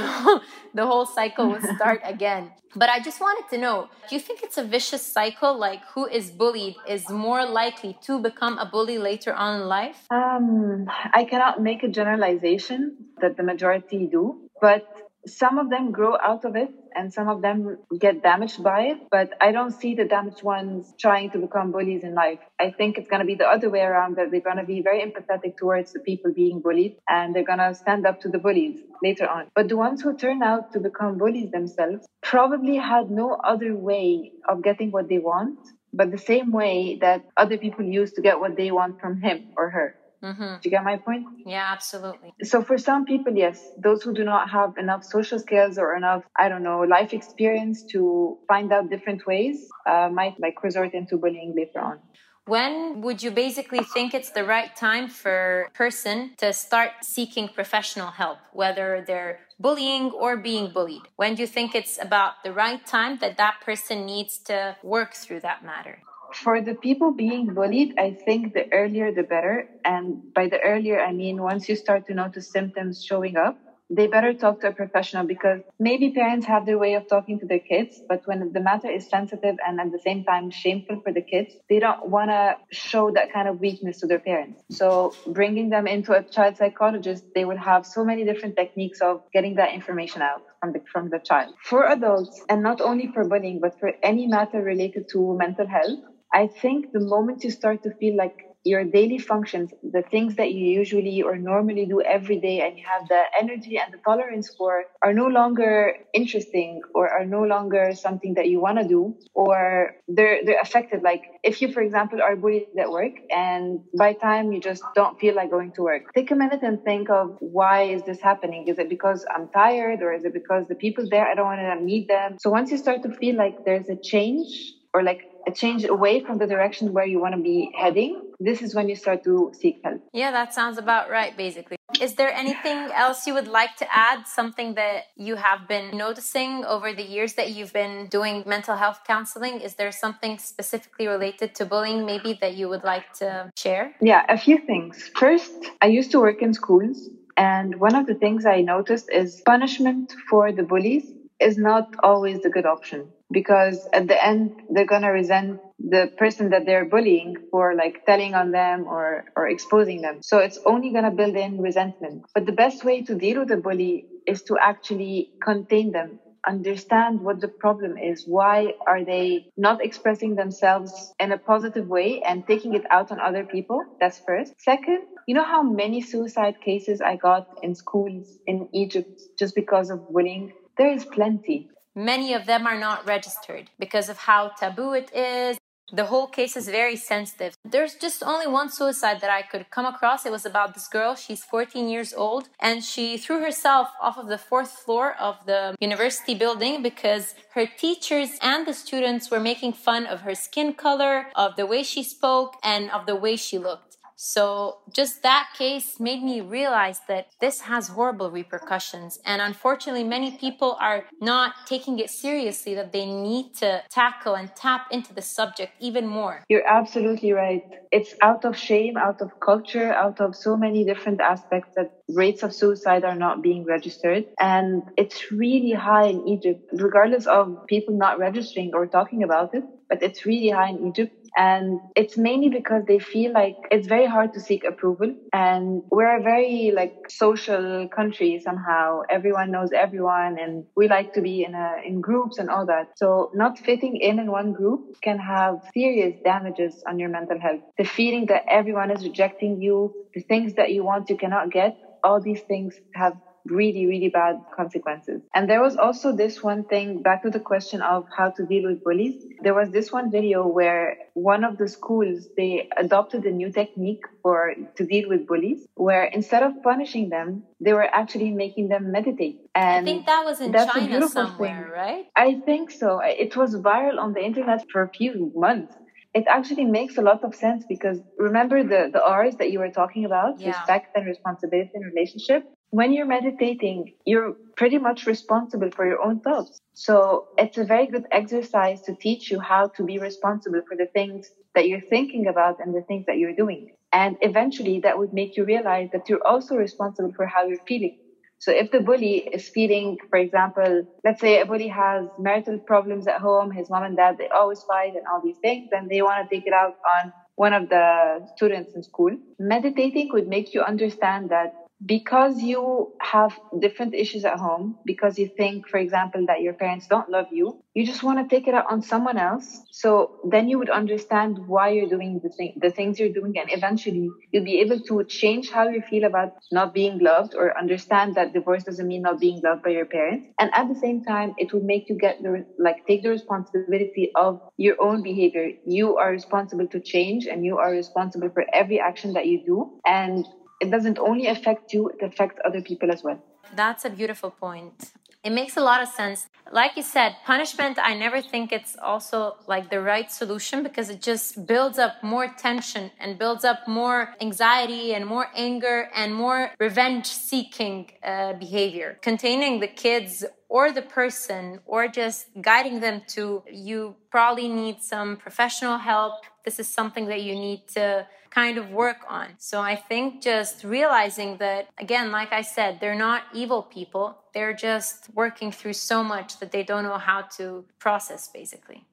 the 0.74 0.86
whole 0.86 1.06
cycle 1.06 1.48
would 1.50 1.64
start 1.76 2.00
again. 2.14 2.52
But 2.76 2.88
i 2.90 2.98
just 3.00 3.20
wanted 3.20 3.46
to 3.52 3.58
know 3.64 3.88
do 4.08 4.14
you 4.16 4.20
think 4.20 4.42
it's 4.42 4.58
a 4.58 4.64
vicious 4.76 5.04
cycle? 5.18 5.52
Like 5.58 5.82
who 5.94 6.06
is 6.06 6.30
bullied 6.30 6.76
is 6.86 7.08
more 7.08 7.44
likely 7.46 7.92
to 8.06 8.12
become 8.28 8.58
a 8.58 8.66
bully 8.66 8.98
later 8.98 9.32
on 9.34 9.60
in 9.60 9.66
life? 9.78 9.98
Um, 10.10 10.86
i 11.20 11.24
cannot 11.24 11.62
make 11.68 11.82
a 11.82 11.88
generalization 12.00 12.80
that 13.22 13.36
the 13.38 13.42
majority 13.42 14.06
do 14.16 14.24
but 14.60 15.07
some 15.26 15.58
of 15.58 15.68
them 15.70 15.90
grow 15.90 16.16
out 16.22 16.44
of 16.44 16.56
it 16.56 16.70
and 16.94 17.12
some 17.12 17.28
of 17.28 17.42
them 17.42 17.78
get 17.98 18.22
damaged 18.22 18.62
by 18.62 18.82
it 18.82 18.98
but 19.10 19.32
i 19.40 19.50
don't 19.52 19.72
see 19.72 19.94
the 19.94 20.04
damaged 20.04 20.42
ones 20.42 20.94
trying 20.98 21.30
to 21.30 21.38
become 21.38 21.72
bullies 21.72 22.02
in 22.02 22.14
life. 22.14 22.38
I 22.60 22.70
think 22.70 22.98
it's 22.98 23.08
going 23.08 23.20
to 23.20 23.26
be 23.26 23.34
the 23.34 23.46
other 23.46 23.70
way 23.70 23.80
around 23.80 24.16
that 24.16 24.30
they're 24.30 24.40
going 24.40 24.56
to 24.56 24.64
be 24.64 24.80
very 24.82 25.00
empathetic 25.00 25.56
towards 25.56 25.92
the 25.92 26.00
people 26.00 26.32
being 26.32 26.60
bullied 26.60 26.96
and 27.08 27.34
they're 27.34 27.44
going 27.44 27.58
to 27.58 27.74
stand 27.74 28.06
up 28.06 28.20
to 28.22 28.28
the 28.28 28.38
bullies 28.38 28.80
later 29.02 29.28
on. 29.28 29.46
But 29.54 29.68
the 29.68 29.76
ones 29.76 30.02
who 30.02 30.16
turn 30.16 30.42
out 30.42 30.72
to 30.72 30.80
become 30.80 31.18
bullies 31.18 31.50
themselves 31.50 32.06
probably 32.22 32.76
had 32.76 33.10
no 33.10 33.34
other 33.34 33.74
way 33.74 34.32
of 34.48 34.62
getting 34.62 34.90
what 34.90 35.08
they 35.08 35.18
want 35.18 35.58
but 35.92 36.10
the 36.10 36.18
same 36.18 36.52
way 36.52 36.98
that 37.00 37.24
other 37.36 37.56
people 37.56 37.84
use 37.84 38.12
to 38.12 38.20
get 38.20 38.40
what 38.40 38.56
they 38.56 38.70
want 38.70 39.00
from 39.00 39.20
him 39.20 39.48
or 39.56 39.70
her 39.70 39.94
Mm-hmm. 40.22 40.54
Do 40.60 40.60
you 40.64 40.70
get 40.70 40.84
my 40.84 40.96
point? 40.96 41.26
Yeah, 41.46 41.68
absolutely. 41.72 42.34
So 42.42 42.62
for 42.62 42.78
some 42.78 43.04
people, 43.04 43.32
yes, 43.34 43.70
those 43.76 44.02
who 44.02 44.12
do 44.12 44.24
not 44.24 44.50
have 44.50 44.76
enough 44.76 45.04
social 45.04 45.38
skills 45.38 45.78
or 45.78 45.94
enough, 45.94 46.24
I 46.36 46.48
don't 46.48 46.62
know, 46.62 46.80
life 46.80 47.12
experience 47.12 47.84
to 47.92 48.38
find 48.48 48.72
out 48.72 48.90
different 48.90 49.26
ways, 49.26 49.68
uh, 49.86 50.08
might 50.12 50.38
like 50.40 50.62
resort 50.62 50.94
into 50.94 51.16
bullying 51.16 51.54
later 51.56 51.80
on. 51.80 52.00
When 52.46 53.02
would 53.02 53.22
you 53.22 53.30
basically 53.30 53.84
think 53.84 54.14
it's 54.14 54.30
the 54.30 54.42
right 54.42 54.74
time 54.74 55.08
for 55.08 55.66
a 55.68 55.70
person 55.76 56.32
to 56.38 56.54
start 56.54 56.92
seeking 57.02 57.48
professional 57.48 58.10
help, 58.10 58.38
whether 58.54 59.04
they're 59.06 59.40
bullying 59.60 60.10
or 60.12 60.38
being 60.38 60.72
bullied? 60.72 61.02
When 61.16 61.34
do 61.34 61.42
you 61.42 61.46
think 61.46 61.74
it's 61.74 61.98
about 62.00 62.42
the 62.44 62.52
right 62.52 62.84
time 62.86 63.18
that 63.18 63.36
that 63.36 63.60
person 63.62 64.06
needs 64.06 64.38
to 64.44 64.76
work 64.82 65.12
through 65.12 65.40
that 65.40 65.62
matter? 65.62 65.98
For 66.42 66.60
the 66.60 66.74
people 66.74 67.10
being 67.12 67.52
bullied, 67.54 67.94
I 67.98 68.16
think 68.24 68.54
the 68.54 68.72
earlier 68.72 69.12
the 69.12 69.24
better. 69.24 69.68
And 69.84 70.32
by 70.34 70.48
the 70.48 70.60
earlier, 70.60 71.00
I 71.00 71.12
mean 71.12 71.42
once 71.42 71.68
you 71.68 71.74
start 71.74 72.06
to 72.06 72.14
notice 72.14 72.50
symptoms 72.50 73.02
showing 73.04 73.36
up, 73.36 73.58
they 73.90 74.06
better 74.06 74.34
talk 74.34 74.60
to 74.60 74.68
a 74.68 74.72
professional 74.72 75.26
because 75.26 75.60
maybe 75.80 76.10
parents 76.10 76.46
have 76.46 76.66
their 76.66 76.78
way 76.78 76.94
of 76.94 77.08
talking 77.08 77.38
to 77.40 77.46
their 77.46 77.58
kids, 77.58 78.02
but 78.08 78.20
when 78.26 78.52
the 78.52 78.60
matter 78.60 78.88
is 78.90 79.08
sensitive 79.08 79.56
and 79.66 79.80
at 79.80 79.90
the 79.90 79.98
same 79.98 80.24
time 80.24 80.50
shameful 80.50 81.00
for 81.02 81.12
the 81.12 81.22
kids, 81.22 81.54
they 81.70 81.78
don't 81.78 82.06
want 82.06 82.30
to 82.30 82.56
show 82.70 83.10
that 83.12 83.32
kind 83.32 83.48
of 83.48 83.60
weakness 83.60 83.98
to 84.00 84.06
their 84.06 84.18
parents. 84.18 84.60
So 84.70 85.14
bringing 85.26 85.70
them 85.70 85.86
into 85.86 86.12
a 86.12 86.22
child 86.22 86.58
psychologist, 86.58 87.24
they 87.34 87.46
will 87.46 87.56
have 87.56 87.86
so 87.86 88.04
many 88.04 88.24
different 88.24 88.56
techniques 88.56 89.00
of 89.00 89.22
getting 89.32 89.54
that 89.54 89.72
information 89.72 90.20
out 90.20 90.42
from 90.60 90.72
the, 90.72 90.80
from 90.92 91.08
the 91.08 91.18
child. 91.18 91.54
For 91.64 91.88
adults, 91.90 92.42
and 92.50 92.62
not 92.62 92.82
only 92.82 93.10
for 93.12 93.24
bullying, 93.24 93.58
but 93.58 93.78
for 93.80 93.92
any 94.02 94.26
matter 94.26 94.60
related 94.62 95.08
to 95.12 95.34
mental 95.38 95.66
health, 95.66 95.98
I 96.32 96.46
think 96.46 96.92
the 96.92 97.00
moment 97.00 97.44
you 97.44 97.50
start 97.50 97.82
to 97.84 97.90
feel 97.94 98.16
like 98.16 98.48
your 98.64 98.84
daily 98.84 99.18
functions, 99.18 99.72
the 99.82 100.02
things 100.02 100.36
that 100.36 100.52
you 100.52 100.64
usually 100.64 101.22
or 101.22 101.36
normally 101.36 101.86
do 101.86 102.02
every 102.02 102.38
day 102.38 102.60
and 102.60 102.76
you 102.76 102.84
have 102.86 103.08
the 103.08 103.22
energy 103.40 103.78
and 103.78 103.92
the 103.92 103.98
tolerance 103.98 104.54
for 104.56 104.84
are 105.02 105.12
no 105.12 105.26
longer 105.26 105.94
interesting 106.12 106.82
or 106.94 107.08
are 107.08 107.24
no 107.24 107.42
longer 107.42 107.92
something 107.94 108.34
that 108.34 108.48
you 108.48 108.60
want 108.60 108.78
to 108.78 108.86
do 108.86 109.16
or 109.32 109.94
they're, 110.08 110.44
they're 110.44 110.60
affected. 110.60 111.02
Like 111.02 111.22
if 111.42 111.62
you, 111.62 111.72
for 111.72 111.80
example, 111.80 112.20
are 112.20 112.36
bullied 112.36 112.66
at 112.78 112.90
work 112.90 113.12
and 113.30 113.80
by 113.96 114.12
time 114.12 114.52
you 114.52 114.60
just 114.60 114.82
don't 114.94 115.18
feel 115.18 115.34
like 115.34 115.50
going 115.50 115.72
to 115.72 115.82
work, 115.82 116.12
take 116.14 116.30
a 116.30 116.34
minute 116.34 116.62
and 116.62 116.82
think 116.84 117.08
of 117.10 117.36
why 117.40 117.84
is 117.84 118.02
this 118.02 118.20
happening? 118.20 118.68
Is 118.68 118.78
it 118.78 118.88
because 118.90 119.24
I'm 119.34 119.48
tired 119.48 120.02
or 120.02 120.12
is 120.12 120.24
it 120.24 120.34
because 120.34 120.66
the 120.68 120.74
people 120.74 121.08
there, 121.08 121.26
I 121.26 121.34
don't 121.34 121.46
want 121.46 121.60
to 121.60 121.84
meet 121.84 122.08
them? 122.08 122.36
So 122.38 122.50
once 122.50 122.70
you 122.70 122.76
start 122.76 123.02
to 123.04 123.10
feel 123.14 123.36
like 123.36 123.64
there's 123.64 123.88
a 123.88 123.96
change 123.96 124.74
or 124.94 125.02
like 125.02 125.22
a 125.48 125.52
change 125.62 125.84
away 125.84 126.20
from 126.20 126.36
the 126.38 126.46
direction 126.46 126.92
where 126.92 127.08
you 127.12 127.18
want 127.24 127.34
to 127.34 127.42
be 127.52 127.58
heading, 127.82 128.12
this 128.38 128.60
is 128.62 128.74
when 128.76 128.86
you 128.90 128.96
start 129.04 129.24
to 129.24 129.50
seek 129.60 129.80
help. 129.82 130.00
Yeah, 130.12 130.30
that 130.38 130.54
sounds 130.58 130.76
about 130.84 131.04
right, 131.18 131.36
basically. 131.36 131.76
Is 132.00 132.14
there 132.14 132.32
anything 132.44 132.78
else 133.04 133.26
you 133.26 133.34
would 133.38 133.48
like 133.60 133.74
to 133.82 133.86
add? 134.08 134.28
Something 134.40 134.74
that 134.74 135.04
you 135.16 135.34
have 135.36 135.66
been 135.66 135.96
noticing 135.96 136.64
over 136.64 136.92
the 136.92 137.02
years 137.02 137.32
that 137.38 137.48
you've 137.54 137.72
been 137.72 137.96
doing 138.18 138.44
mental 138.46 138.76
health 138.76 139.00
counseling? 139.06 139.54
Is 139.68 139.74
there 139.80 139.90
something 139.90 140.38
specifically 140.38 141.06
related 141.08 141.54
to 141.56 141.64
bullying, 141.64 142.04
maybe, 142.04 142.38
that 142.42 142.54
you 142.54 142.68
would 142.68 142.84
like 142.84 143.06
to 143.22 143.50
share? 143.56 143.94
Yeah, 144.00 144.22
a 144.28 144.38
few 144.46 144.58
things. 144.70 145.10
First, 145.16 145.58
I 145.80 145.86
used 145.86 146.10
to 146.12 146.20
work 146.20 146.40
in 146.42 146.52
schools, 146.52 147.08
and 147.36 147.80
one 147.80 147.94
of 147.94 148.06
the 148.06 148.14
things 148.14 148.44
I 148.44 148.60
noticed 148.60 149.06
is 149.10 149.40
punishment 149.54 150.14
for 150.28 150.52
the 150.52 150.62
bullies 150.62 151.06
is 151.40 151.56
not 151.56 151.84
always 152.02 152.38
the 152.40 152.50
good 152.50 152.66
option 152.66 153.12
because 153.30 153.86
at 153.92 154.08
the 154.08 154.24
end 154.24 154.50
they're 154.68 154.84
gonna 154.86 155.12
resent 155.12 155.58
the 155.78 156.10
person 156.16 156.50
that 156.50 156.64
they're 156.66 156.84
bullying 156.84 157.36
for 157.50 157.74
like 157.74 158.04
telling 158.06 158.34
on 158.34 158.50
them 158.50 158.86
or 158.86 159.24
or 159.36 159.48
exposing 159.48 160.00
them. 160.00 160.20
So 160.22 160.38
it's 160.38 160.58
only 160.66 160.90
gonna 160.92 161.10
build 161.12 161.36
in 161.36 161.60
resentment. 161.60 162.22
But 162.34 162.46
the 162.46 162.52
best 162.52 162.84
way 162.84 163.02
to 163.02 163.14
deal 163.14 163.40
with 163.40 163.50
a 163.50 163.56
bully 163.56 164.04
is 164.26 164.42
to 164.44 164.56
actually 164.60 165.30
contain 165.42 165.92
them 165.92 166.18
understand 166.46 167.20
what 167.20 167.40
the 167.40 167.48
problem 167.48 167.98
is. 167.98 168.24
Why 168.26 168.72
are 168.86 169.04
they 169.04 169.44
not 169.56 169.84
expressing 169.84 170.34
themselves 170.36 171.12
in 171.18 171.32
a 171.32 171.36
positive 171.36 171.86
way 171.88 172.20
and 172.24 172.46
taking 172.46 172.74
it 172.74 172.84
out 172.90 173.10
on 173.10 173.20
other 173.20 173.44
people? 173.44 173.80
That's 174.00 174.20
first. 174.26 174.54
Second, 174.58 175.00
you 175.26 175.34
know 175.34 175.44
how 175.44 175.62
many 175.62 176.00
suicide 176.00 176.54
cases 176.60 177.00
I 177.00 177.16
got 177.16 177.44
in 177.62 177.74
schools 177.74 178.38
in 178.46 178.68
Egypt 178.72 179.10
just 179.38 179.54
because 179.54 179.90
of 179.90 180.06
bullying? 180.08 180.52
There 180.78 180.92
is 180.92 181.04
plenty. 181.04 181.68
Many 181.96 182.32
of 182.32 182.46
them 182.46 182.66
are 182.66 182.78
not 182.78 183.04
registered 183.04 183.70
because 183.80 184.08
of 184.08 184.18
how 184.18 184.52
taboo 184.60 184.92
it 184.92 185.12
is. 185.12 185.58
The 185.90 186.04
whole 186.04 186.26
case 186.28 186.54
is 186.54 186.68
very 186.68 186.96
sensitive. 186.96 187.54
There's 187.64 187.94
just 187.94 188.22
only 188.22 188.46
one 188.46 188.70
suicide 188.70 189.20
that 189.22 189.30
I 189.30 189.42
could 189.42 189.70
come 189.70 189.86
across. 189.86 190.26
It 190.26 190.30
was 190.30 190.44
about 190.44 190.74
this 190.74 190.86
girl. 190.86 191.14
She's 191.14 191.42
14 191.42 191.88
years 191.88 192.12
old 192.12 192.50
and 192.60 192.84
she 192.84 193.16
threw 193.16 193.40
herself 193.40 193.88
off 194.00 194.18
of 194.18 194.28
the 194.28 194.36
fourth 194.36 194.70
floor 194.70 195.16
of 195.18 195.36
the 195.46 195.74
university 195.80 196.34
building 196.34 196.82
because 196.82 197.34
her 197.54 197.66
teachers 197.66 198.30
and 198.42 198.66
the 198.66 198.74
students 198.74 199.30
were 199.30 199.40
making 199.40 199.72
fun 199.72 200.04
of 200.06 200.20
her 200.20 200.34
skin 200.34 200.74
color, 200.74 201.26
of 201.34 201.56
the 201.56 201.66
way 201.66 201.82
she 201.82 202.02
spoke, 202.02 202.56
and 202.62 202.90
of 202.90 203.06
the 203.06 203.16
way 203.16 203.34
she 203.34 203.56
looked. 203.58 203.87
So 204.20 204.78
just 204.92 205.22
that 205.22 205.50
case 205.56 206.00
made 206.00 206.24
me 206.24 206.40
realize 206.40 207.00
that 207.06 207.28
this 207.40 207.60
has 207.60 207.86
horrible 207.86 208.32
repercussions. 208.32 209.20
And 209.24 209.40
unfortunately, 209.40 210.02
many 210.02 210.36
people 210.36 210.76
are 210.80 211.04
not 211.20 211.52
taking 211.66 212.00
it 212.00 212.10
seriously 212.10 212.74
that 212.74 212.90
they 212.90 213.06
need 213.06 213.54
to 213.58 213.84
tackle 213.88 214.34
and 214.34 214.50
tap 214.56 214.88
into 214.90 215.14
the 215.14 215.22
subject 215.22 215.72
even 215.78 216.08
more. 216.08 216.42
You're 216.48 216.66
absolutely 216.66 217.32
right. 217.32 217.62
It's 217.92 218.12
out 218.20 218.44
of 218.44 218.58
shame, 218.58 218.96
out 218.96 219.20
of 219.20 219.38
culture, 219.38 219.92
out 219.92 220.20
of 220.20 220.34
so 220.34 220.56
many 220.56 220.84
different 220.84 221.20
aspects 221.20 221.70
that 221.76 221.92
rates 222.08 222.42
of 222.42 222.52
suicide 222.52 223.04
are 223.04 223.14
not 223.14 223.40
being 223.40 223.64
registered. 223.64 224.24
And 224.40 224.82
it's 224.96 225.30
really 225.30 225.74
high 225.74 226.06
in 226.06 226.26
Egypt, 226.26 226.68
regardless 226.72 227.28
of 227.28 227.68
people 227.68 227.96
not 227.96 228.18
registering 228.18 228.72
or 228.74 228.88
talking 228.88 229.22
about 229.22 229.54
it 229.54 229.62
but 229.88 229.98
it's 230.02 230.24
really 230.24 230.50
high 230.50 230.68
in 230.68 230.78
Egypt. 230.86 231.12
And 231.36 231.80
it's 231.94 232.16
mainly 232.16 232.48
because 232.48 232.84
they 232.86 232.98
feel 232.98 233.32
like 233.32 233.56
it's 233.70 233.86
very 233.86 234.06
hard 234.06 234.32
to 234.32 234.40
seek 234.40 234.64
approval. 234.64 235.12
And 235.32 235.82
we're 235.90 236.16
a 236.16 236.22
very 236.22 236.72
like 236.74 236.92
social 237.08 237.86
country 237.94 238.40
somehow. 238.42 239.00
Everyone 239.10 239.50
knows 239.50 239.68
everyone 239.72 240.36
and 240.38 240.64
we 240.74 240.88
like 240.88 241.12
to 241.12 241.20
be 241.20 241.44
in 241.44 241.54
a, 241.54 241.76
in 241.84 242.00
groups 242.00 242.38
and 242.38 242.50
all 242.50 242.66
that. 242.66 242.86
So 242.96 243.28
not 243.32 243.58
fitting 243.58 243.96
in 243.96 244.18
in 244.18 244.30
one 244.30 244.52
group 244.52 244.80
can 245.02 245.18
have 245.18 245.56
serious 245.74 246.14
damages 246.24 246.76
on 246.88 246.98
your 246.98 247.08
mental 247.08 247.38
health. 247.40 247.60
The 247.76 247.84
feeling 247.84 248.26
that 248.26 248.42
everyone 248.50 248.90
is 248.90 249.04
rejecting 249.04 249.60
you, 249.60 249.92
the 250.14 250.22
things 250.28 250.54
that 250.54 250.70
you 250.70 250.84
want 250.84 251.08
you 251.08 251.16
cannot 251.16 251.50
get, 251.50 251.72
all 252.02 252.20
these 252.20 252.42
things 252.48 252.74
have 252.94 253.14
really, 253.50 253.86
really 253.86 254.08
bad 254.08 254.36
consequences. 254.54 255.22
And 255.34 255.48
there 255.48 255.62
was 255.62 255.76
also 255.76 256.14
this 256.14 256.42
one 256.42 256.64
thing 256.64 257.02
back 257.02 257.22
to 257.22 257.30
the 257.30 257.40
question 257.40 257.80
of 257.82 258.06
how 258.16 258.30
to 258.30 258.46
deal 258.46 258.68
with 258.68 258.82
bullies. 258.84 259.24
There 259.42 259.54
was 259.54 259.70
this 259.70 259.92
one 259.92 260.10
video 260.10 260.46
where 260.46 260.96
one 261.14 261.44
of 261.44 261.58
the 261.58 261.68
schools, 261.68 262.28
they 262.36 262.68
adopted 262.76 263.24
a 263.24 263.30
new 263.30 263.50
technique 263.52 264.04
for 264.22 264.54
to 264.76 264.86
deal 264.86 265.08
with 265.08 265.26
bullies, 265.26 265.66
where 265.74 266.04
instead 266.04 266.42
of 266.42 266.52
punishing 266.62 267.08
them, 267.08 267.44
they 267.60 267.72
were 267.72 267.88
actually 268.00 268.30
making 268.30 268.68
them 268.68 268.92
meditate. 268.92 269.40
And 269.54 269.88
I 269.88 269.90
think 269.90 270.06
that 270.06 270.24
was 270.24 270.40
in 270.40 270.52
China 270.52 271.08
somewhere, 271.08 271.64
thing. 271.64 271.72
right? 271.72 272.04
I 272.16 272.40
think 272.44 272.70
so. 272.70 273.00
It 273.02 273.36
was 273.36 273.54
viral 273.56 273.98
on 273.98 274.12
the 274.12 274.24
internet 274.24 274.64
for 274.70 274.82
a 274.82 274.88
few 274.88 275.32
months 275.34 275.74
it 276.14 276.24
actually 276.26 276.64
makes 276.64 276.96
a 276.96 277.02
lot 277.02 277.22
of 277.22 277.34
sense 277.34 277.64
because 277.68 277.98
remember 278.16 278.62
the, 278.62 278.90
the 278.92 279.02
R's 279.04 279.36
that 279.36 279.50
you 279.50 279.58
were 279.58 279.70
talking 279.70 280.04
about, 280.04 280.40
yeah. 280.40 280.48
respect 280.48 280.96
and 280.96 281.06
responsibility 281.06 281.70
and 281.74 281.84
relationship 281.84 282.44
when 282.70 282.92
you're 282.92 283.06
meditating, 283.06 283.94
you're 284.04 284.34
pretty 284.56 284.78
much 284.78 285.06
responsible 285.06 285.70
for 285.70 285.86
your 285.86 286.02
own 286.02 286.20
thoughts. 286.20 286.58
So 286.74 287.28
it's 287.36 287.58
a 287.58 287.64
very 287.64 287.86
good 287.86 288.06
exercise 288.12 288.82
to 288.82 288.94
teach 288.94 289.30
you 289.30 289.40
how 289.40 289.68
to 289.76 289.84
be 289.84 289.98
responsible 289.98 290.60
for 290.68 290.76
the 290.76 290.86
things 290.86 291.30
that 291.54 291.68
you're 291.68 291.80
thinking 291.80 292.26
about 292.26 292.60
and 292.60 292.74
the 292.74 292.82
things 292.82 293.06
that 293.06 293.18
you're 293.18 293.34
doing. 293.34 293.72
And 293.92 294.16
eventually 294.20 294.80
that 294.80 294.98
would 294.98 295.12
make 295.12 295.36
you 295.36 295.44
realize 295.44 295.88
that 295.92 296.08
you're 296.08 296.24
also 296.26 296.56
responsible 296.56 297.12
for 297.14 297.26
how 297.26 297.46
you're 297.46 297.64
feeling. 297.66 297.98
So 298.40 298.52
if 298.52 298.70
the 298.70 298.80
bully 298.80 299.16
is 299.16 299.48
feeling, 299.48 299.98
for 300.10 300.18
example, 300.18 300.86
let's 301.04 301.20
say 301.20 301.40
a 301.40 301.46
bully 301.46 301.68
has 301.68 302.06
marital 302.18 302.58
problems 302.58 303.08
at 303.08 303.20
home, 303.20 303.50
his 303.50 303.68
mom 303.68 303.82
and 303.82 303.96
dad, 303.96 304.16
they 304.16 304.28
always 304.28 304.62
fight 304.62 304.94
and 304.94 305.04
all 305.10 305.20
these 305.24 305.38
things, 305.38 305.70
and 305.72 305.90
they 305.90 306.02
want 306.02 306.28
to 306.28 306.36
take 306.36 306.46
it 306.46 306.52
out 306.52 306.76
on 307.02 307.12
one 307.34 307.52
of 307.52 307.68
the 307.68 308.28
students 308.36 308.74
in 308.74 308.84
school. 308.84 309.16
Meditating 309.40 310.10
would 310.12 310.28
make 310.28 310.54
you 310.54 310.62
understand 310.62 311.30
that 311.30 311.52
because 311.84 312.40
you 312.42 312.92
have 313.00 313.38
different 313.60 313.94
issues 313.94 314.24
at 314.24 314.38
home, 314.38 314.76
because 314.84 315.18
you 315.18 315.28
think, 315.36 315.68
for 315.68 315.78
example, 315.78 316.24
that 316.26 316.40
your 316.40 316.54
parents 316.54 316.86
don't 316.88 317.08
love 317.08 317.26
you, 317.30 317.62
you 317.74 317.86
just 317.86 318.02
want 318.02 318.18
to 318.18 318.34
take 318.34 318.48
it 318.48 318.54
out 318.54 318.66
on 318.68 318.82
someone 318.82 319.16
else. 319.16 319.62
So 319.70 320.18
then 320.28 320.48
you 320.48 320.58
would 320.58 320.70
understand 320.70 321.38
why 321.46 321.68
you're 321.70 321.88
doing 321.88 322.20
the 322.22 322.30
thing, 322.30 322.54
the 322.60 322.70
things 322.70 322.98
you're 322.98 323.12
doing, 323.12 323.38
and 323.38 323.48
eventually 323.52 324.08
you'll 324.32 324.44
be 324.44 324.60
able 324.60 324.80
to 324.80 325.04
change 325.04 325.50
how 325.50 325.68
you 325.68 325.80
feel 325.88 326.04
about 326.04 326.32
not 326.50 326.74
being 326.74 326.98
loved 326.98 327.34
or 327.36 327.56
understand 327.56 328.16
that 328.16 328.32
divorce 328.32 328.64
doesn't 328.64 328.88
mean 328.88 329.02
not 329.02 329.20
being 329.20 329.40
loved 329.44 329.62
by 329.62 329.70
your 329.70 329.86
parents. 329.86 330.26
And 330.40 330.50
at 330.54 330.68
the 330.68 330.74
same 330.74 331.04
time, 331.04 331.34
it 331.38 331.52
will 331.52 331.62
make 331.62 331.88
you 331.88 331.96
get 331.96 332.20
the, 332.22 332.44
like, 332.58 332.86
take 332.88 333.04
the 333.04 333.10
responsibility 333.10 334.10
of 334.16 334.40
your 334.56 334.76
own 334.80 335.02
behavior. 335.02 335.50
You 335.64 335.96
are 335.96 336.10
responsible 336.10 336.66
to 336.68 336.80
change 336.80 337.26
and 337.26 337.44
you 337.44 337.58
are 337.58 337.70
responsible 337.70 338.30
for 338.30 338.44
every 338.52 338.80
action 338.80 339.12
that 339.12 339.26
you 339.26 339.44
do. 339.46 339.80
And 339.86 340.26
it 340.60 340.70
doesn't 340.70 340.98
only 340.98 341.26
affect 341.26 341.72
you, 341.72 341.88
it 341.88 342.02
affects 342.02 342.40
other 342.44 342.60
people 342.60 342.90
as 342.90 343.02
well. 343.02 343.22
That's 343.54 343.84
a 343.84 343.90
beautiful 343.90 344.30
point. 344.30 344.92
It 345.24 345.30
makes 345.30 345.56
a 345.56 345.60
lot 345.60 345.82
of 345.82 345.88
sense. 345.88 346.28
Like 346.52 346.76
you 346.76 346.82
said, 346.82 347.16
punishment, 347.24 347.78
I 347.82 347.94
never 347.94 348.22
think 348.22 348.52
it's 348.52 348.76
also 348.80 349.36
like 349.46 349.68
the 349.68 349.80
right 349.80 350.10
solution 350.10 350.62
because 350.62 350.90
it 350.90 351.02
just 351.02 351.44
builds 351.46 351.78
up 351.78 352.02
more 352.02 352.28
tension 352.28 352.92
and 353.00 353.18
builds 353.18 353.44
up 353.44 353.66
more 353.66 354.14
anxiety 354.20 354.94
and 354.94 355.04
more 355.04 355.26
anger 355.34 355.90
and 355.94 356.14
more 356.14 356.52
revenge 356.60 357.06
seeking 357.06 357.90
uh, 358.02 358.34
behavior. 358.34 358.98
Containing 359.02 359.60
the 359.60 359.66
kids 359.66 360.24
or 360.48 360.72
the 360.72 360.82
person 360.82 361.60
or 361.66 361.88
just 361.88 362.26
guiding 362.40 362.80
them 362.80 363.02
to 363.06 363.42
you 363.50 363.94
probably 364.10 364.48
need 364.48 364.82
some 364.82 365.16
professional 365.16 365.78
help. 365.78 366.14
This 366.44 366.58
is 366.58 366.68
something 366.68 367.06
that 367.06 367.22
you 367.22 367.34
need 367.34 367.68
to 367.68 368.06
kind 368.30 368.58
of 368.58 368.70
work 368.70 368.98
on. 369.08 369.28
So 369.38 369.60
I 369.60 369.76
think 369.76 370.22
just 370.22 370.64
realizing 370.64 371.38
that, 371.38 371.68
again, 371.78 372.10
like 372.12 372.32
I 372.32 372.42
said, 372.42 372.78
they're 372.80 372.94
not 372.94 373.22
evil 373.34 373.62
people. 373.62 374.18
They're 374.34 374.54
just 374.54 375.08
working 375.14 375.50
through 375.52 375.74
so 375.74 376.02
much 376.04 376.38
that 376.40 376.52
they 376.52 376.62
don't 376.62 376.84
know 376.84 376.98
how 376.98 377.22
to 377.36 377.64
process, 377.78 378.28
basically. 378.28 378.84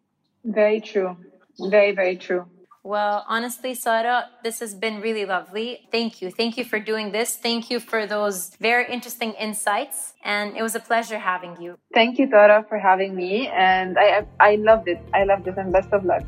Very 0.43 0.79
true. 0.81 1.17
Very, 1.59 1.91
very 1.91 2.17
true. 2.17 2.45
Well, 2.85 3.25
honestly, 3.27 3.73
Sara, 3.73 4.29
this 4.43 4.59
has 4.59 4.75
been 4.75 5.01
really 5.01 5.25
lovely. 5.25 5.87
Thank 5.91 6.21
you. 6.21 6.29
Thank 6.29 6.55
you 6.55 6.63
for 6.63 6.79
doing 6.79 7.11
this. 7.11 7.35
Thank 7.35 7.71
you 7.71 7.79
for 7.79 8.05
those 8.05 8.55
very 8.61 8.85
interesting 8.87 9.31
insights. 9.33 10.13
And 10.23 10.55
it 10.55 10.61
was 10.61 10.75
a 10.75 10.79
pleasure 10.79 11.17
having 11.17 11.59
you. 11.59 11.79
Thank 11.95 12.19
you, 12.19 12.29
Tara, 12.29 12.63
for 12.69 12.77
having 12.77 13.15
me. 13.15 13.47
And 13.47 13.97
I, 13.97 14.27
I 14.39 14.57
loved 14.57 14.87
it. 14.87 14.99
I 15.15 15.23
loved 15.23 15.47
it. 15.47 15.57
And 15.57 15.73
best 15.73 15.91
of 15.93 16.05
luck. 16.05 16.21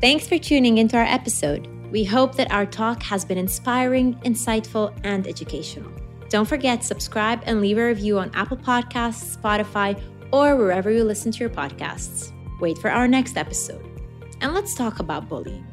Thanks 0.00 0.26
for 0.26 0.36
tuning 0.36 0.78
into 0.78 0.96
our 0.96 1.04
episode. 1.04 1.68
We 1.92 2.02
hope 2.02 2.34
that 2.34 2.50
our 2.50 2.66
talk 2.66 3.00
has 3.04 3.24
been 3.24 3.38
inspiring, 3.38 4.16
insightful, 4.24 4.92
and 5.04 5.28
educational. 5.28 5.92
Don't 6.28 6.48
forget, 6.48 6.82
subscribe 6.82 7.40
and 7.46 7.60
leave 7.60 7.78
a 7.78 7.86
review 7.86 8.18
on 8.18 8.32
Apple 8.34 8.56
Podcasts, 8.56 9.36
Spotify, 9.36 10.00
or 10.32 10.56
wherever 10.56 10.90
you 10.90 11.04
listen 11.04 11.30
to 11.30 11.38
your 11.38 11.50
podcasts. 11.50 12.32
Wait 12.58 12.78
for 12.78 12.90
our 12.90 13.06
next 13.06 13.36
episode. 13.36 13.91
And 14.42 14.54
let's 14.54 14.74
talk 14.74 14.98
about 14.98 15.28
bullying. 15.28 15.71